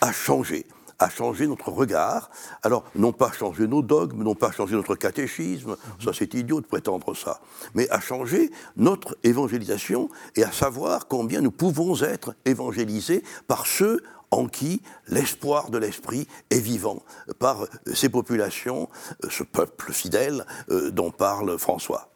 [0.00, 0.66] a changé
[1.00, 2.30] a changé notre regard.
[2.62, 6.66] Alors, non pas changer nos dogmes, non pas changer notre catéchisme, ça c'est idiot de
[6.66, 7.40] prétendre ça,
[7.74, 14.02] mais a changé notre évangélisation et à savoir combien nous pouvons être évangélisés par ceux
[14.30, 17.02] en qui l'espoir de l'esprit est vivant,
[17.40, 18.88] par ces populations,
[19.28, 22.09] ce peuple fidèle euh, dont parle François.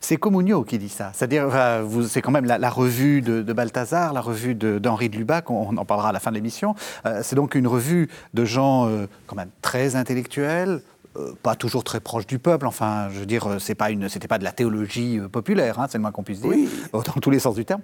[0.00, 1.10] C'est Comunio qui dit ça.
[1.14, 1.48] C'est-à-dire,
[2.08, 6.10] c'est quand même la, revue de, Balthazar, la revue d'Henri de, Lubac, on, en parlera
[6.10, 6.74] à la fin de l'émission.
[7.06, 10.82] Euh, c'est donc une revue de gens euh, quand même très intellectuels,
[11.16, 12.66] euh, pas toujours très proches du peuple.
[12.66, 15.98] Enfin, je veux dire, c'est pas une, c'était pas de la théologie populaire, hein, c'est
[15.98, 16.52] le moins qu'on puisse dire,
[16.92, 17.80] dans tous les sens du terme.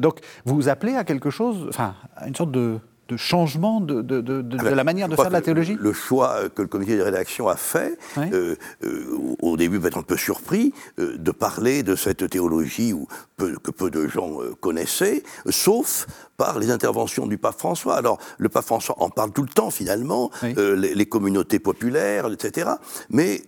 [0.00, 4.02] donc, vous vous appelez à quelque chose, enfin, à une sorte de de changement de,
[4.02, 7.02] de, de, la manière de faire de la théologie Le choix que le comité de
[7.02, 8.54] rédaction a fait, euh,
[8.84, 13.06] euh, au début peut-être un peu surpris, euh, de parler de cette théologie où
[13.38, 16.06] que peu de gens connaissaient, sauf
[16.36, 17.96] par les interventions du pape François.
[17.96, 22.70] Alors, le pape François en parle tout le temps, finalement, les, les, communautés populaires, etc.
[23.10, 23.42] Mais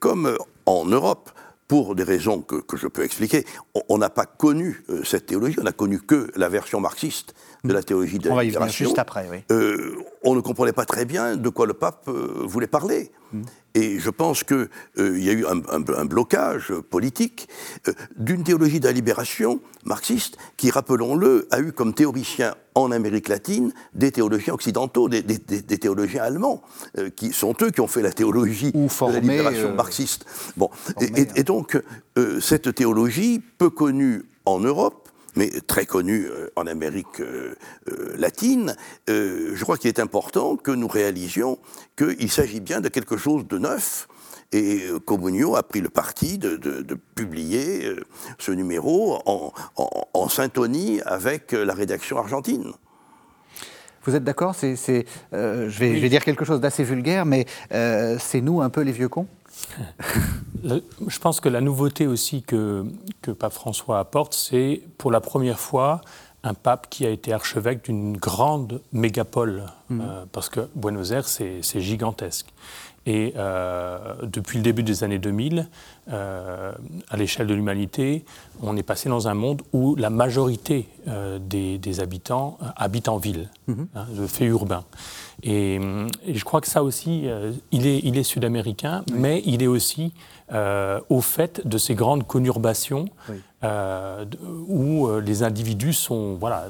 [0.00, 1.30] comme en Europe,
[1.68, 3.44] pour des raisons que, que je peux expliquer,
[3.88, 7.34] on n'a pas connu cette théologie, on n'a connu que la version marxiste
[7.66, 9.38] de la théologie de la On juste après, oui.
[9.50, 13.10] Euh, on ne comprenait pas très bien de quoi le pape euh, voulait parler.
[13.32, 13.42] Mm.
[13.74, 17.48] Et je pense qu'il euh, y a eu un, blocage politique
[18.16, 23.72] d'une théologie de la libération marxiste qui, rappelons-le, a eu comme théoricien en Amérique latine
[23.92, 26.62] des théologiens occidentaux, des, théologiens allemands,
[27.16, 30.24] qui sont eux qui ont fait la théologie de la libération marxiste.
[30.56, 31.78] Bon, et, donc,
[32.40, 35.05] cette théologie, peu connue en Europe,
[35.36, 37.54] mais très connu euh, en Amérique euh,
[37.88, 38.74] euh, latine,
[39.06, 41.58] je crois qu'il est important que nous réalisions
[41.96, 44.08] qu'il s'agit bien de quelque chose de neuf.
[44.52, 46.56] Et Comunio a pris le parti de,
[47.16, 47.90] publier
[48.38, 49.52] ce numéro en,
[50.14, 52.72] en, syntonie avec la rédaction argentine.
[54.04, 54.54] Vous êtes d'accord?
[54.60, 59.26] Je, vais, dire quelque chose d'assez vulgaire, mais c'est nous un peu les vieux cons?
[60.64, 62.84] je pense que la nouveauté aussi que,
[63.22, 66.00] que Pape François apporte, c'est pour la première fois
[66.46, 70.00] un pape qui a été archevêque d'une grande mégapole, mmh.
[70.00, 72.46] euh, parce que Buenos Aires, c'est gigantesque.
[73.04, 75.68] Et euh, depuis le début des années 2000,
[76.08, 76.72] euh,
[77.08, 78.24] à l'échelle de l'humanité,
[78.62, 80.88] on est passé dans un monde où la majorité
[81.40, 83.82] des, habitants habitent en ville, mmh.
[83.94, 84.84] hein, le fait urbain.
[85.46, 85.80] Et,
[86.26, 90.12] je crois que ça aussi, euh, il est, il est sud-américain, mais il est aussi
[90.52, 93.06] euh, au fait de ces grandes conurbations
[93.64, 94.24] euh,
[94.68, 96.66] où les individus sont, voilà,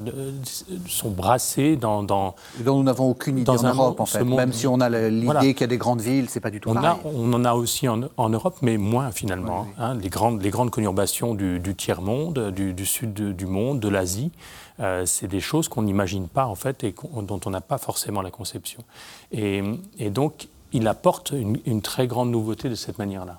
[0.87, 4.23] sont brassés dans, dans dont nous n'avons aucune idée dans en Europe, en fait.
[4.23, 6.69] Même si on a l'idée qu'il y a des grandes villes, c'est pas du tout
[6.69, 6.99] on pareil.
[7.03, 9.67] on en a aussi en, Europe, mais moins finalement.
[9.79, 9.95] Hein.
[9.95, 14.31] les, grandes, les grandes conurbations du, tiers-monde, du, du, sud du monde, de l'Asie.
[14.79, 18.21] Euh, c'est des choses qu'on n'imagine pas en fait et dont on n'a pas forcément
[18.21, 18.83] la conception.
[19.31, 19.61] Et,
[20.09, 23.37] donc, il apporte une, très grande nouveauté de cette manière-là.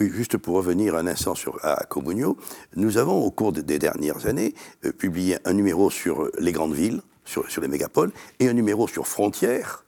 [0.00, 1.84] Oui, juste pour revenir un instant sur, à
[2.76, 7.00] nous avons au cours des dernières années euh, publié un numéro sur les grandes villes,
[7.24, 9.84] sur les mégapoles, et un numéro sur frontières,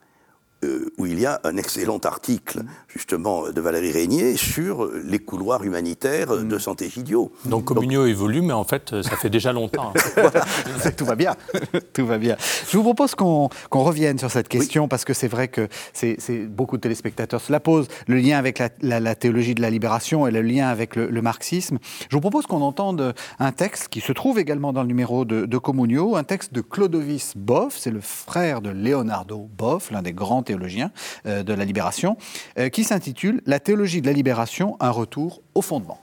[0.63, 5.65] euh, où il y a un excellent article, justement, de Valérie Régnier sur les couloirs
[5.65, 6.59] humanitaires de mm.
[6.59, 7.33] Santé Gidio.
[7.47, 9.93] Donc Communio évolue, mais en fait, ça fait déjà longtemps.
[10.97, 11.35] tout va bien.
[11.95, 12.37] tout va bien.
[12.71, 16.77] Je vous propose qu'on revienne sur cette question, parce que c'est vrai que c'est beaucoup
[16.77, 20.43] de téléspectateurs se la posent, le lien avec la, théologie de la libération et le
[20.43, 21.79] lien avec le, marxisme.
[22.11, 25.47] Je vous propose qu'on entende un texte qui se trouve également dans le numéro de,
[25.47, 30.13] de Comunio, un texte de Clodovis Boff, c'est le frère de Leonardo Boff, l'un des
[30.13, 32.17] grands euh, de la libération,
[32.59, 35.99] euh, qui s'intitule La théologie de la libération, un retour au fondement.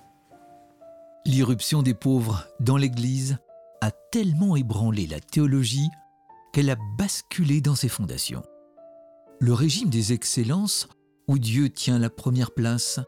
[1.25, 3.37] L'irruption des pauvres dans l'Église
[3.81, 5.89] a tellement ébranlé la théologie
[6.53, 8.43] qu'elle a basculé dans ses fondations.
[9.39, 10.87] Le régime des excellences,
[11.27, 12.99] où Dieu tient la première place,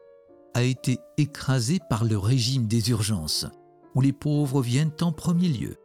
[0.53, 3.47] a été écrasé par le régime des urgences,
[3.95, 5.77] où les pauvres viennent en premier lieu.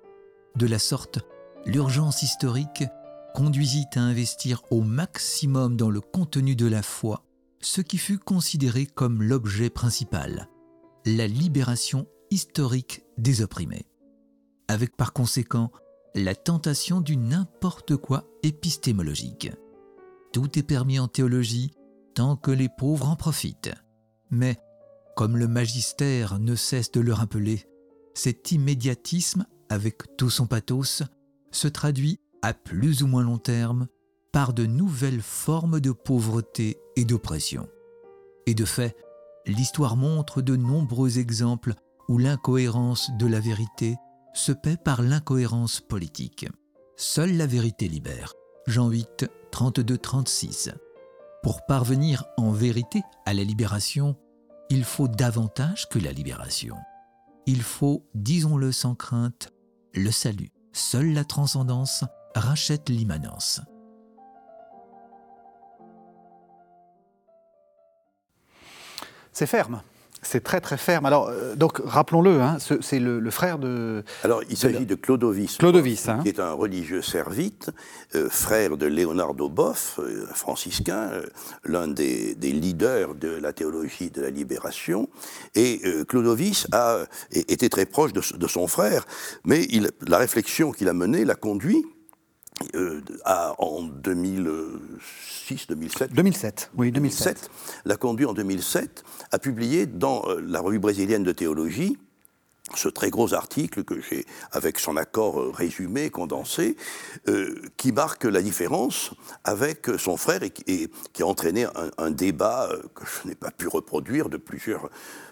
[0.57, 1.21] De la sorte,
[1.65, 2.85] l'urgence historique
[3.35, 7.27] conduisit à investir au maximum dans le contenu de la foi
[7.61, 10.49] ce qui fut considéré comme l'objet principal,
[11.05, 13.87] la libération historique des opprimés,
[14.69, 15.73] avec par conséquent
[16.15, 19.51] la tentation du n'importe quoi épistémologique.
[20.33, 21.73] Tout est permis en théologie
[22.15, 23.75] tant que les pauvres en profitent.
[24.31, 24.57] Mais,
[25.17, 27.67] comme le magistère ne cesse de le rappeler,
[28.15, 31.03] cet immédiatisme, avec tout son pathos,
[31.51, 33.87] se traduit à plus ou moins long terme,
[34.31, 37.71] par de nouvelles formes de pauvreté et d'oppression.
[38.45, 38.95] Et de fait,
[39.47, 41.73] l'histoire montre de nombreux exemples
[42.07, 43.97] où l'incohérence de la vérité
[44.35, 46.47] se paie par l'incohérence politique.
[46.97, 48.35] Seule la vérité libère,
[48.67, 50.75] Jean 8, 32-36.
[51.43, 54.17] Pour parvenir en vérité à la libération,
[54.69, 56.77] il faut davantage que la libération.
[57.47, 59.51] Il faut, disons-le sans crainte,
[59.95, 60.51] le salut.
[60.75, 62.05] Seule la transcendance
[62.35, 63.61] rachète l'immanence.
[69.33, 69.83] C'est ferme.
[70.27, 71.05] C'est très très ferme.
[71.05, 74.03] Alors, euh, donc rappelons-le, hein, ce- c'est le, le frère de.
[74.23, 76.21] Alors, il s'agit de Clodovis, Clodovis, hein.
[76.23, 77.71] qui est un religieux servite,
[78.15, 81.27] euh, frère de Leonardo Boff, euh, franciscain, euh,
[81.65, 85.11] l'un des, des leaders de la théologie de la libération.
[85.55, 89.05] Et euh, Clodovis a é- été très proche de, son frère,
[89.45, 91.85] mais il- la réflexion qu'il a menée l'a conduit
[92.75, 96.71] euh, à- en 2006-2007 2007.
[96.77, 96.93] Oui, 2007.
[96.93, 97.51] 2007,
[97.85, 99.03] l'a conduit en 2007
[99.33, 101.99] à publier dans euh, la revue brésilienne de théologie
[102.75, 106.77] ce très gros article que j'ai, avec son accord euh, résumé, condensé,
[107.29, 109.11] euh, qui marque la différence
[109.45, 113.29] avec son frère et qui, et qui a entraîné un, un débat euh, que je
[113.29, 114.89] n'ai pas pu reproduire de plusieurs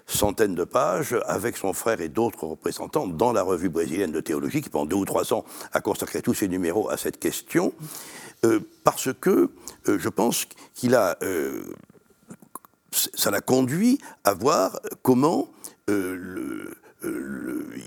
[0.06, 4.60] centaines de pages avec son frère et d'autres représentants dans la revue brésilienne de théologie
[4.60, 7.72] qui pendant deux ou trois ans a consacré tous ses numéros à cette question
[8.44, 9.50] euh, parce que
[9.88, 11.62] euh, je pense qu'il a euh,
[13.14, 15.48] ça l'a conduit à voir comment
[15.88, 16.74] il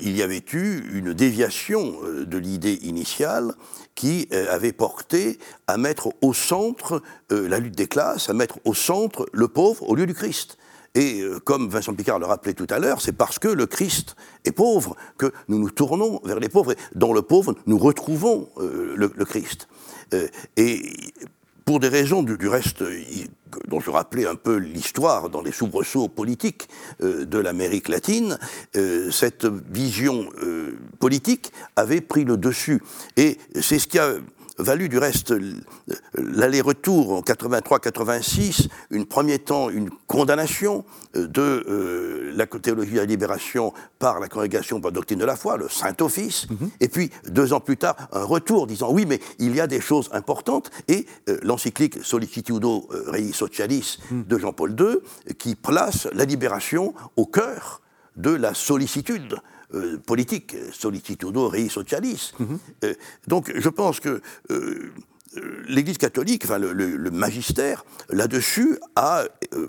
[0.02, 1.94] y avait eu une déviation
[2.26, 3.54] de l'idée initiale
[3.94, 5.38] qui avait porté
[5.68, 9.96] à mettre au centre la lutte des classes, à mettre au centre le pauvre au
[9.96, 10.58] lieu du Christ.
[10.96, 14.16] Et euh, comme Vincent Picard le rappelait tout à l'heure, c'est parce que le Christ
[14.46, 16.72] est pauvre que nous nous tournons vers les pauvres.
[16.72, 19.68] Et dans le pauvre, nous retrouvons euh, le, Christ.
[20.14, 20.82] Euh, et
[21.66, 22.84] pour des raisons du, reste
[23.68, 26.70] dont je rappelais un peu l'histoire dans les soubresauts politiques
[27.00, 28.38] de l'Amérique latine,
[29.10, 30.30] cette vision
[31.00, 32.84] politique avait pris le dessus.
[33.18, 34.14] Et c'est ce qui a
[34.58, 35.34] valu du reste
[36.14, 40.86] l'aller-retour en 83-86, une premier temps une condamnation
[41.16, 45.26] euh, de euh, la théologie de la libération par la congrégation pour la doctrine de
[45.26, 46.48] la foi, le Saint-Office,
[46.80, 49.82] et puis deux ans plus tard un retour disant oui mais il y a des
[49.82, 56.26] choses importantes et euh, l'encyclique Solicitudo euh, Rei Socialis de Jean-Paul II qui place la
[56.26, 57.82] libération au cœur
[58.16, 59.36] de la sollicitude
[59.74, 62.34] euh, politique, Solicitudo Rei Socialis.
[62.84, 62.94] Euh,
[63.28, 64.92] donc je pense que euh,
[65.68, 69.68] l'Église catholique, enfin le, le- le magistère, là-dessus, a, euh,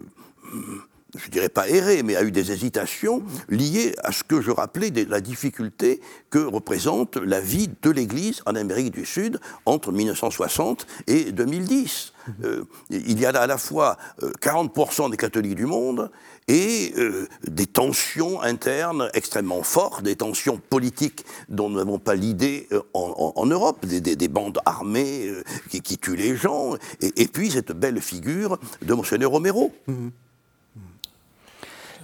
[1.18, 4.90] je dirais pas erré, mais a eu des hésitations liées à ce que je rappelais
[4.90, 10.86] de la difficulté que représente la vie de l'Église en Amérique du Sud entre 1960
[11.06, 12.12] et 2010.
[12.44, 16.10] Euh, il y a à la fois euh, 40% des catholiques du monde
[16.48, 22.68] et euh, des tensions internes extrêmement fortes, des tensions politiques dont nous n'avons pas l'idée
[22.72, 27.50] euh, en, Europe, des, des- des bandes armées euh, qui, tuent les gens, et, puis
[27.50, 29.72] cette belle figure de Monseigneur Romero.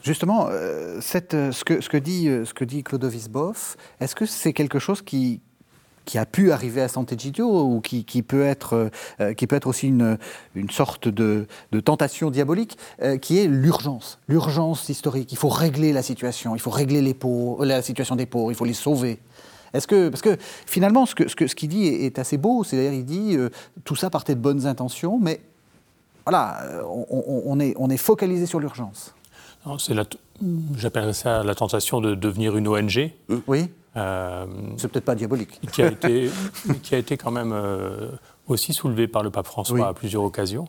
[0.02, 2.82] Justement, euh, cette, euh, ce, que, dit, euh, ce que dit
[4.00, 5.40] est-ce que c'est quelque chose qui,
[6.05, 8.90] qui a pu arriver à Sant'Egidio ou qui, qui peut être,
[9.20, 10.18] euh, qui peut être aussi une,
[10.55, 15.30] une sorte de, de tentation diabolique, euh, qui est l'urgence, l'urgence historique.
[15.32, 18.55] Il faut régler la situation, il faut régler les pauvres, la situation des pauvres, il
[18.57, 19.18] faut les sauver.
[19.74, 20.36] Est-ce que, parce que
[20.66, 23.36] finalement, ce qu'il ce que, ce qu'il dit est, est assez beau, c'est-à-dire il dit
[23.36, 23.48] euh,
[23.84, 25.40] tout ça partait de bonnes intentions, mais
[26.26, 29.14] voilà, euh, on, on- on est, on est focalisé sur l'urgence.
[29.64, 30.18] Non, c'est la t-
[30.76, 33.12] J'appellerais ça la tentation de devenir une ONG.
[33.46, 35.61] Oui, euh, c'est peut-être pas diabolique.
[35.72, 36.30] qui, a été,
[36.82, 38.11] qui a été quand même euh,
[38.47, 39.82] aussi soulevée par le pape François Oui.
[39.82, 40.66] à plusieurs occasions.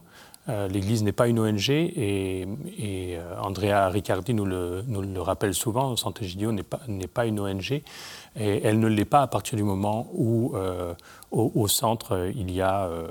[0.49, 2.45] Euh, L'Église n'est pas une ONG et,
[2.77, 7.39] et, Andrea Riccardi nous le, nous le rappelle souvent, Sant'Egidio n'est pas, n'est pas une
[7.39, 7.81] ONG
[8.35, 10.93] et elle ne l'est pas à partir du moment où euh,
[11.31, 13.07] au, au centre euh, il y a euh,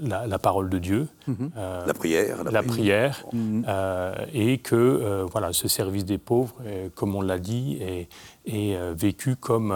[0.00, 3.24] la, la parole de Dieu, euh, La prière, la la prière.
[3.34, 6.54] euh, et que voilà, ce service des pauvres,
[6.94, 8.08] comme on l'a dit, est,
[8.46, 9.74] est, vécu comme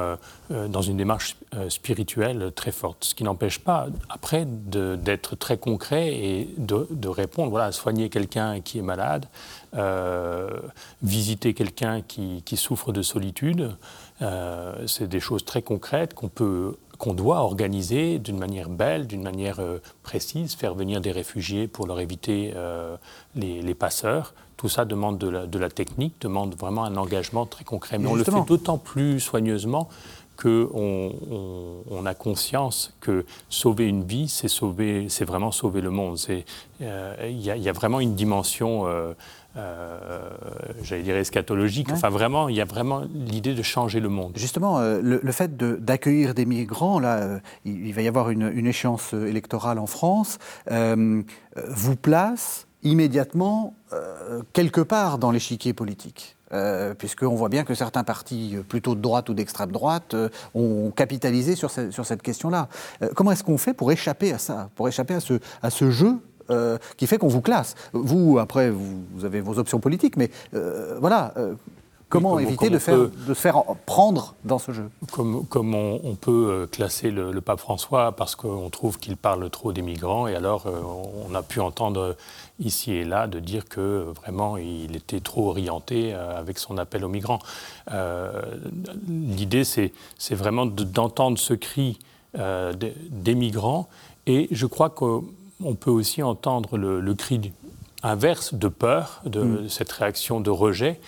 [0.50, 1.36] dans une démarche
[1.68, 3.04] spirituelle très forte.
[3.04, 8.60] Ce qui n'empêche pas, après, d'être très concret et de, de répondre, voilà, soigner quelqu'un
[8.60, 9.26] qui est malade,
[11.02, 13.76] visiter quelqu'un qui, qui souffre de solitude,
[14.22, 19.22] euh, c'est des choses très concrètes qu'on peut qu'on doit organiser d'une manière belle, d'une
[19.22, 22.96] manière euh, précise, faire venir des réfugiés pour leur éviter euh,
[23.34, 24.34] les, les passeurs.
[24.58, 27.96] Tout ça demande de la, de la technique, demande vraiment un engagement très concret.
[27.98, 29.88] Mais on le fait d'autant plus soigneusement
[30.36, 31.12] qu'on on,
[31.90, 36.18] on a conscience que sauver une vie, c'est sauver, c'est vraiment sauver le monde.
[36.82, 38.84] Euh, y, il y a vraiment une dimension
[39.56, 40.30] euh,
[40.82, 41.90] j'allais dire, eschatologique.
[41.92, 44.32] Enfin, vraiment, il y a vraiment l'idée de changer le monde.
[44.36, 49.78] Justement, le, fait d'accueillir des migrants, là, il, va y avoir une, une échéance électorale
[49.78, 50.38] en France,
[50.68, 53.74] vous place immédiatement
[54.52, 59.00] quelque part dans l'échiquier politique euh, puisqu'on voit bien que certains partis euh, plutôt de
[59.00, 62.68] droite ou d'extrême droite euh, ont capitalisé sur, sur cette question-là.
[63.14, 66.18] comment est-ce qu'on fait pour échapper à ça, pour échapper à ce, à ce jeu
[66.96, 70.30] qui fait qu'on vous classe Vous, après, vous, avez vos options politiques, mais
[71.00, 71.34] voilà.
[72.08, 74.90] Comment éviter de, faire, de se faire prendre dans ce jeu?
[75.12, 79.82] Comme, comme on, peut classer le, pape François parce qu'on trouve qu'il parle trop des
[79.82, 80.66] migrants, et alors
[81.30, 82.16] on a pu entendre
[82.60, 87.04] ici et là de dire que vraiment il était trop orienté euh, avec son appel
[87.04, 87.40] aux migrants.
[87.90, 88.30] Euh,
[89.08, 89.92] l'idée, c'est
[90.30, 91.98] vraiment d'entendre ce cri
[92.38, 93.88] euh, des, migrants
[94.26, 94.90] et je crois
[95.60, 97.52] qu'on peut aussi entendre le, cri
[98.02, 99.68] inverse de peur, de, mm.
[99.68, 101.00] cette réaction de rejet,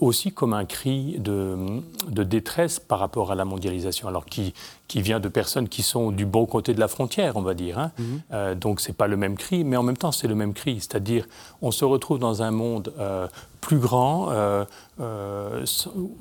[0.00, 1.82] aussi comme un cri de,
[2.24, 4.54] détresse par rapport à la mondialisation, alors qui,
[4.88, 7.78] qui vient de personnes qui sont du bon côté de la frontière, on va dire.
[7.78, 7.90] Hein.
[7.98, 8.22] Mhm.
[8.32, 10.76] Euh, donc c'est pas le même cri, mais en même temps c'est le même cri.
[10.80, 11.26] C'est-à-dire
[11.62, 13.26] on se retrouve dans un monde euh,
[13.60, 14.64] plus grand euh,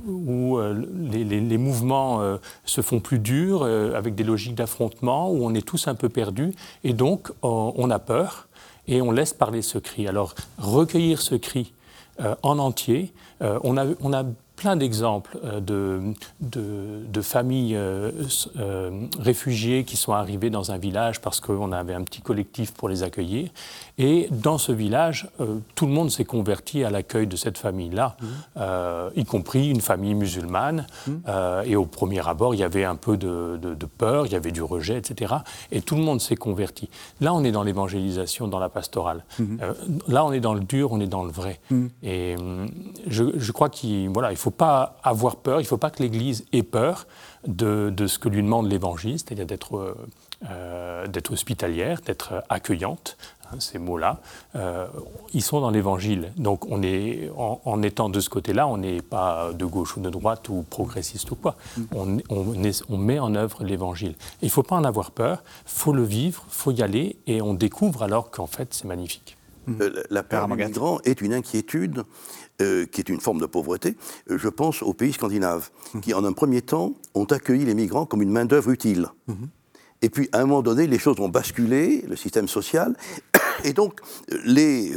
[0.08, 5.88] où les, mouvements se font plus durs, avec des logiques d'affrontement, où on est tous
[5.88, 6.54] un peu perdus,
[6.84, 8.48] et donc on, a peur
[8.88, 10.08] et on laisse parler ce cri.
[10.08, 11.74] Alors recueillir ce cri
[12.44, 14.24] en entier, on a, on a
[14.56, 18.12] plein d'exemples euh, de, de, familles euh,
[18.58, 22.90] euh, réfugiées qui sont arrivées dans un village parce qu'on avait un petit collectif pour
[22.90, 23.50] les accueillir.
[23.98, 25.30] Et dans ce village,
[25.76, 28.66] tout le monde s'est converti à l'accueil de cette famille-là, mmh.
[29.16, 30.88] y compris une famille musulmane.
[31.08, 31.12] Mmh.
[31.66, 34.52] et au premier abord, il y avait un peu de, de, peur, il y avait
[34.52, 35.36] du rejet, etc.
[35.72, 36.90] Et tout le monde s'est converti.
[37.22, 39.24] Là, on est dans l'évangélisation, dans la pastorale.
[39.40, 39.58] Mmh.
[40.08, 41.60] là, on est dans le dur, on est dans le vrai.
[42.04, 42.36] Et
[43.08, 46.02] je, je crois qu'il voilà, il faut pas avoir peur, il ne faut pas que
[46.02, 47.08] l'Église ait peur
[47.48, 49.96] de, ce que lui demande l'Évangile, c'est-à-dire d'être
[50.50, 54.20] euh, hospitalière, d'être accueillante, hein, ces mots-là.
[54.56, 54.88] Euh,
[55.34, 56.32] ils sont dans l'Évangile.
[56.38, 60.10] Donc on est, en, étant de ce côté-là, on n'est pas de gauche ou de
[60.10, 61.56] droite ou progressiste ou quoi.
[61.94, 64.16] On, on met en œuvre l'Évangile.
[64.42, 67.18] Il ne faut pas en avoir peur, il faut le vivre, il faut y aller,
[67.28, 69.38] et on découvre alors qu'en fait c'est magnifique.
[69.82, 72.04] Euh, la peur migrant est une inquiétude
[72.62, 73.96] euh, qui est une forme de pauvreté,
[74.30, 76.00] euh, je pense aux pays scandinaves, mmh.
[76.02, 79.08] qui en un premier temps ont accueilli les migrants comme une main-d'œuvre utile.
[79.28, 79.34] Mmh.
[80.02, 82.96] Et puis, à un moment donné, les choses ont basculé, le système social,
[83.64, 84.02] et donc
[84.44, 84.92] les,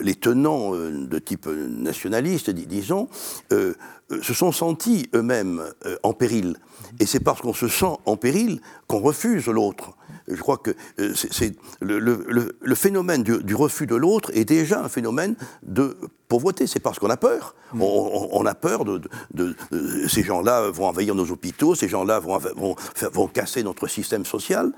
[0.00, 3.08] les tenants de type nationaliste, disons,
[3.50, 5.62] se sont sentis eux-mêmes
[6.02, 6.56] en péril.
[6.98, 9.94] Et c'est parce qu'on se sent en péril qu'on refuse l'autre
[10.34, 15.34] je crois que euh, c'est le, phénomène du, refus de l'autre est déjà un phénomène
[15.62, 15.96] de
[16.28, 16.66] pauvreté.
[16.66, 17.54] C'est parce qu'on a peur.
[17.72, 17.82] Mm.
[17.82, 19.00] On, a peur de,
[20.08, 22.38] ces gens-là vont envahir nos hôpitaux, ces gens-là vont,
[23.12, 24.72] vont, casser notre système social.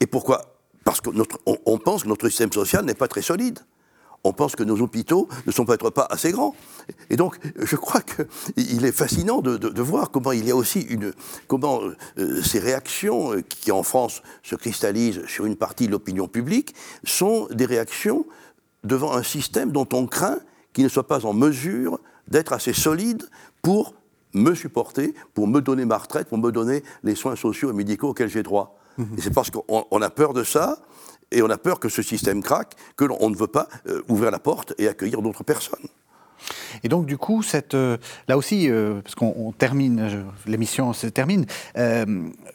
[0.00, 0.42] Et pourquoi?
[0.84, 1.24] Parce qu'on
[1.66, 3.60] on pense que notre système social n'est pas très solide
[4.26, 6.54] on pense que nos hôpitaux ne sont peut-être pas assez grands.
[7.10, 11.12] Et donc, je crois qu'il est fascinant de, voir comment il y a aussi une,
[11.46, 11.80] comment
[12.18, 16.74] euh, ces réactions euh, qui en France se cristallisent sur une partie de l'opinion publique
[17.04, 18.26] sont des réactions
[18.84, 20.38] devant un système dont on craint
[20.72, 23.22] qu'il ne soit pas en mesure d'être assez solide
[23.62, 23.94] pour
[24.34, 28.08] me supporter, pour me donner ma retraite, pour me donner les soins sociaux et médicaux
[28.08, 28.76] auxquels j'ai droit.
[28.98, 29.04] Mmh.
[29.18, 30.78] Et c'est parce qu'on a peur de ça
[31.32, 34.30] et on a peur que ce système craque, que l'on ne veut pas euh, ouvrir
[34.30, 35.86] la porte et accueillir d'autres personnes.
[36.84, 37.96] Et donc, du coup, cette, euh,
[38.28, 41.46] là aussi, euh, parce qu'on termine, l'émission se termine,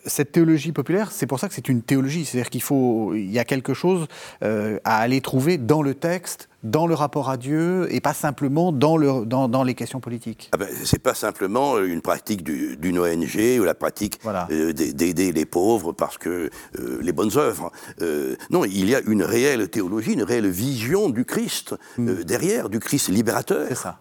[0.06, 2.26] cette théologie populaire, c'est pour ça que c'est une théologie.
[2.26, 4.08] C'est-à-dire qu'il faut, il y a quelque chose
[4.42, 8.98] à aller trouver dans le texte dans le rapport à Dieu et pas simplement dans,
[8.98, 13.60] le, dans, dans les questions politiques ah ben, C'est pas simplement une pratique d'une ONG
[13.60, 16.50] ou la pratique euh, d'aider les pauvres parce que
[16.80, 17.72] euh, les bonnes œuvres.
[18.02, 22.24] Euh, non, il y a une réelle théologie, une réelle vision du Christ mm.
[22.24, 23.66] derrière, du Christ libérateur.
[23.70, 24.00] C'est ça.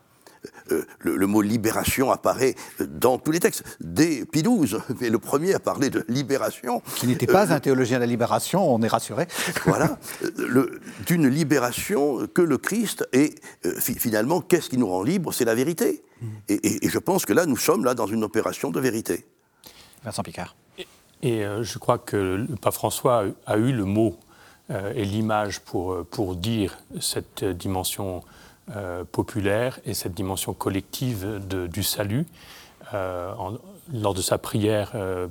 [0.72, 3.64] Euh, le, mot libération apparaît dans tous les textes.
[3.80, 6.82] Dès Pie XII, mais le premier a parlé de libération.
[6.96, 9.26] Qui n'était pas euh, un théologien de la libération, on est rassuré.
[9.64, 9.98] Voilà,
[11.06, 15.32] d'une libération que le Christ est euh, finalement, qu'est-ce qui nous rend libres?
[15.32, 16.02] C'est la vérité.
[16.48, 19.24] Et, je pense que là, nous sommes là dans une opération de vérité.
[20.04, 20.56] Vincent Picard.
[21.22, 22.16] Et, je crois que
[22.48, 24.18] le pape François a, eu le mot
[24.70, 28.22] et l'image pour, pour dire cette dimension
[28.76, 32.26] euh, populaire et cette dimension collective du salut.
[32.94, 33.32] Euh,
[33.92, 35.26] lors de sa prière euh,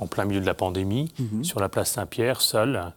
[0.00, 1.44] en plein milieu de la pandémie, mhm.
[1.44, 2.92] sur la place Saint-Pierre, seul,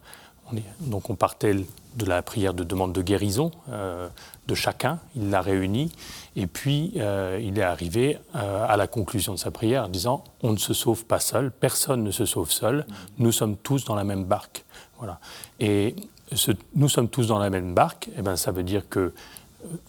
[0.79, 5.91] donc on partait de la prière de demande de guérison de chacun, il l'a réuni,
[6.36, 10.57] et puis il est arrivé à la conclusion de sa prière en disant on ne
[10.57, 12.86] se sauve pas seul, personne ne se sauve seul,
[13.17, 14.65] nous sommes tous dans la même barque.
[14.99, 15.19] Voilà.
[15.59, 15.95] Et
[16.31, 19.13] ce, nous sommes tous dans la même barque, et eh ben, ça veut dire que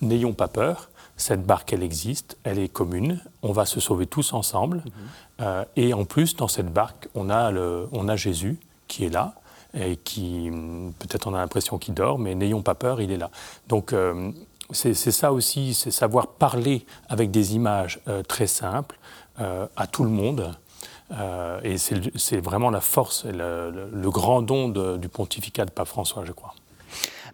[0.00, 4.32] n'ayons pas peur, cette barque, elle existe, elle est commune, on va se sauver tous
[4.32, 4.82] ensemble.
[5.38, 5.64] Mhm.
[5.76, 8.58] et en plus, dans cette barque, on a, le, on a Jésus
[8.88, 9.34] qui est là,
[9.78, 10.50] et qui,
[10.98, 13.30] peut-être on a l'impression qu'il dort, mais n'ayons pas peur, il est là.
[13.68, 14.30] Donc euh,
[14.70, 18.98] c'est ça aussi, c'est savoir parler avec des images euh, très simples
[19.40, 20.54] euh, à tout le monde.
[21.62, 26.32] et c'est vraiment la force, le, le grand don du pontificat de Pape François, je
[26.32, 26.54] crois.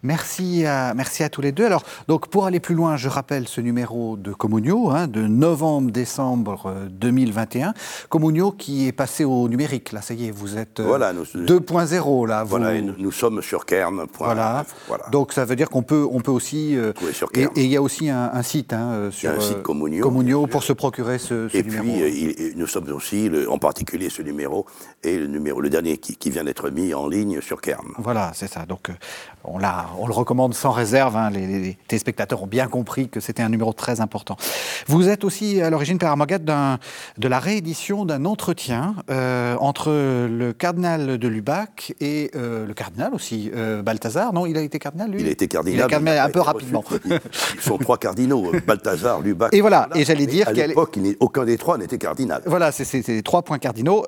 [0.03, 1.65] Merci à, merci à tous les deux.
[1.65, 6.75] Alors, donc, pour aller plus loin, je rappelle ce numéro de Comunio hein, de novembre-décembre
[6.91, 7.69] 2021.
[7.69, 7.71] Euh,
[8.09, 9.93] Comunio qui est passé au numérique.
[9.93, 12.43] Là, ça y est, vous êtes 2.0 là.
[12.43, 14.05] Voilà, nous, sommes sur Kern.
[14.17, 14.65] Voilà.
[14.89, 15.05] voilà.
[15.09, 16.75] Donc, ça veut dire qu'on peut, on peut aussi.
[16.75, 20.03] Euh, sur et, il y a aussi un, site hein, euh, sur un site Comunio,
[20.03, 21.85] Comunio pour se procurer ce, ce et numéro.
[21.85, 24.65] Et puis, nous sommes aussi, en particulier ce numéro,
[25.01, 27.87] et le numéro, le dernier qui, qui vient d'être mis en ligne sur Kern.
[27.99, 28.65] Voilà, c'est ça.
[28.65, 28.89] Donc,
[29.45, 29.57] on
[30.07, 31.15] le recommande sans réserve.
[31.17, 31.29] Hein.
[31.29, 34.37] Les, téléspectateurs ont bien compris que c'était un numéro très important.
[34.87, 40.53] Vous êtes aussi à l'origine, Père Armagat, de la réédition d'un entretien euh, entre le
[40.53, 44.33] cardinal de Lubac et euh, le cardinal aussi, euh, Balthazar.
[44.33, 45.21] Non, il a été cardinal, lui?
[45.21, 45.87] Il a été cardinal.
[45.89, 46.83] Il a un peu rapidement.
[47.05, 49.53] Ils sont trois cardinaux, Balthazar, Lubac.
[49.53, 52.41] Et voilà, et j'allais dire qu'à l'époque, aucun des trois n'était cardinal.
[52.45, 54.05] Voilà, c'est les trois points cardinaux.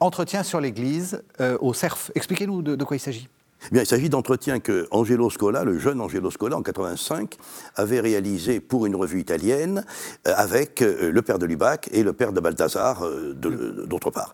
[0.00, 1.22] entretien sur l'Église
[1.60, 2.10] au CERF.
[2.14, 3.28] Expliquez-nous de quoi il s'agit.
[3.72, 7.36] Eh il s'agit d'entretiens que Angelo Scola, le jeune Angelo Scola, en 85,
[7.74, 9.84] avait réalisé pour une revue italienne
[10.26, 14.32] euh, avec euh, le père de Lubac et le père de Balthazar, euh, d'autre part,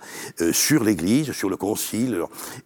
[0.53, 2.19] sur l'Église, sur le Concile.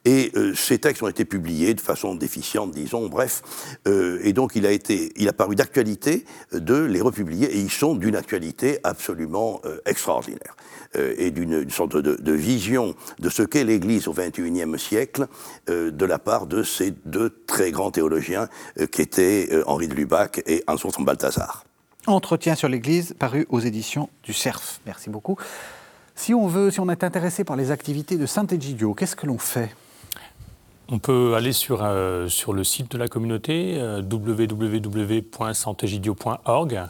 [0.04, 3.42] Et ces textes ont été publiés de façon déficiente, disons, bref.
[3.86, 7.94] Et donc, il a, été, il a paru d'actualité de les republier, et ils sont
[7.94, 10.56] d'une actualité absolument extraordinaire.
[10.94, 15.26] Et d'une sorte de, de, vision de ce qu'est l'Église au XXIe siècle
[15.68, 18.48] de la part de ces deux très grands théologiens
[18.78, 21.64] euh, qui étaient euh, Henri de Lubac et Hans von Balthasar.
[22.06, 24.80] Entretien sur l'Église, paru aux éditions du CERF.
[24.86, 25.36] Merci beaucoup.
[26.14, 29.38] Si on veut, si on est intéressé par les activités de Saint-Egidio, qu'est-ce que l'on
[29.38, 29.74] fait?
[30.88, 36.82] On peut aller sur, euh, sur le site de la communauté euh, www.santegidio.org.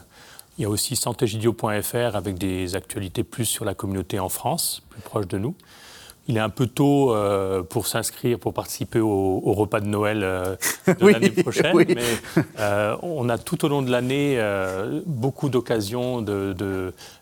[0.57, 5.01] Il y a aussi santegidio.fr avec des actualités plus sur la communauté en France, plus
[5.01, 5.55] proche de nous.
[6.27, 10.55] Il est un peu tôt euh, pour s'inscrire, pour participer au, repas de Noël euh,
[10.87, 12.03] de l'année prochaine, mais
[12.59, 14.37] euh, on a tout au long de l'année
[15.05, 16.53] beaucoup d'occasions de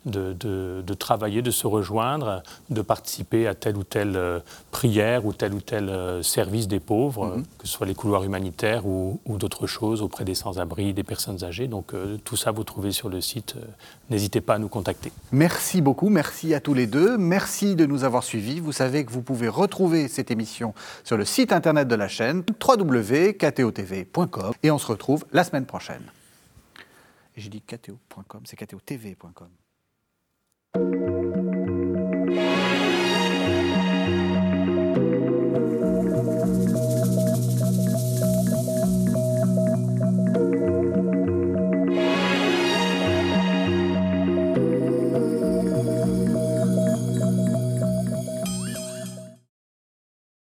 [0.06, 4.20] de, travailler, de se rejoindre, de participer à telle ou telle
[4.72, 7.44] prière ou tel ou tel service des pauvres, mhm.
[7.60, 11.44] que ce soit les couloirs humanitaires ou, ou d'autres choses auprès des sans-abri, des personnes
[11.44, 11.68] âgées.
[11.68, 11.94] Donc
[12.24, 13.56] tout ça, vous trouvez sur le site.
[14.10, 15.12] N'hésitez pas à nous contacter.
[15.32, 17.18] Merci beaucoup, merci à tous les deux.
[17.18, 18.60] Merci de nous avoir suivis.
[18.60, 22.44] Vous savez que vous pouvez retrouver cette émission sur le site internet de la chaîne
[22.68, 26.04] www.ktotv.com et on se retrouve la semaine prochaine.
[27.36, 29.50] J'ai dit kto.com, c'est ktotv.com.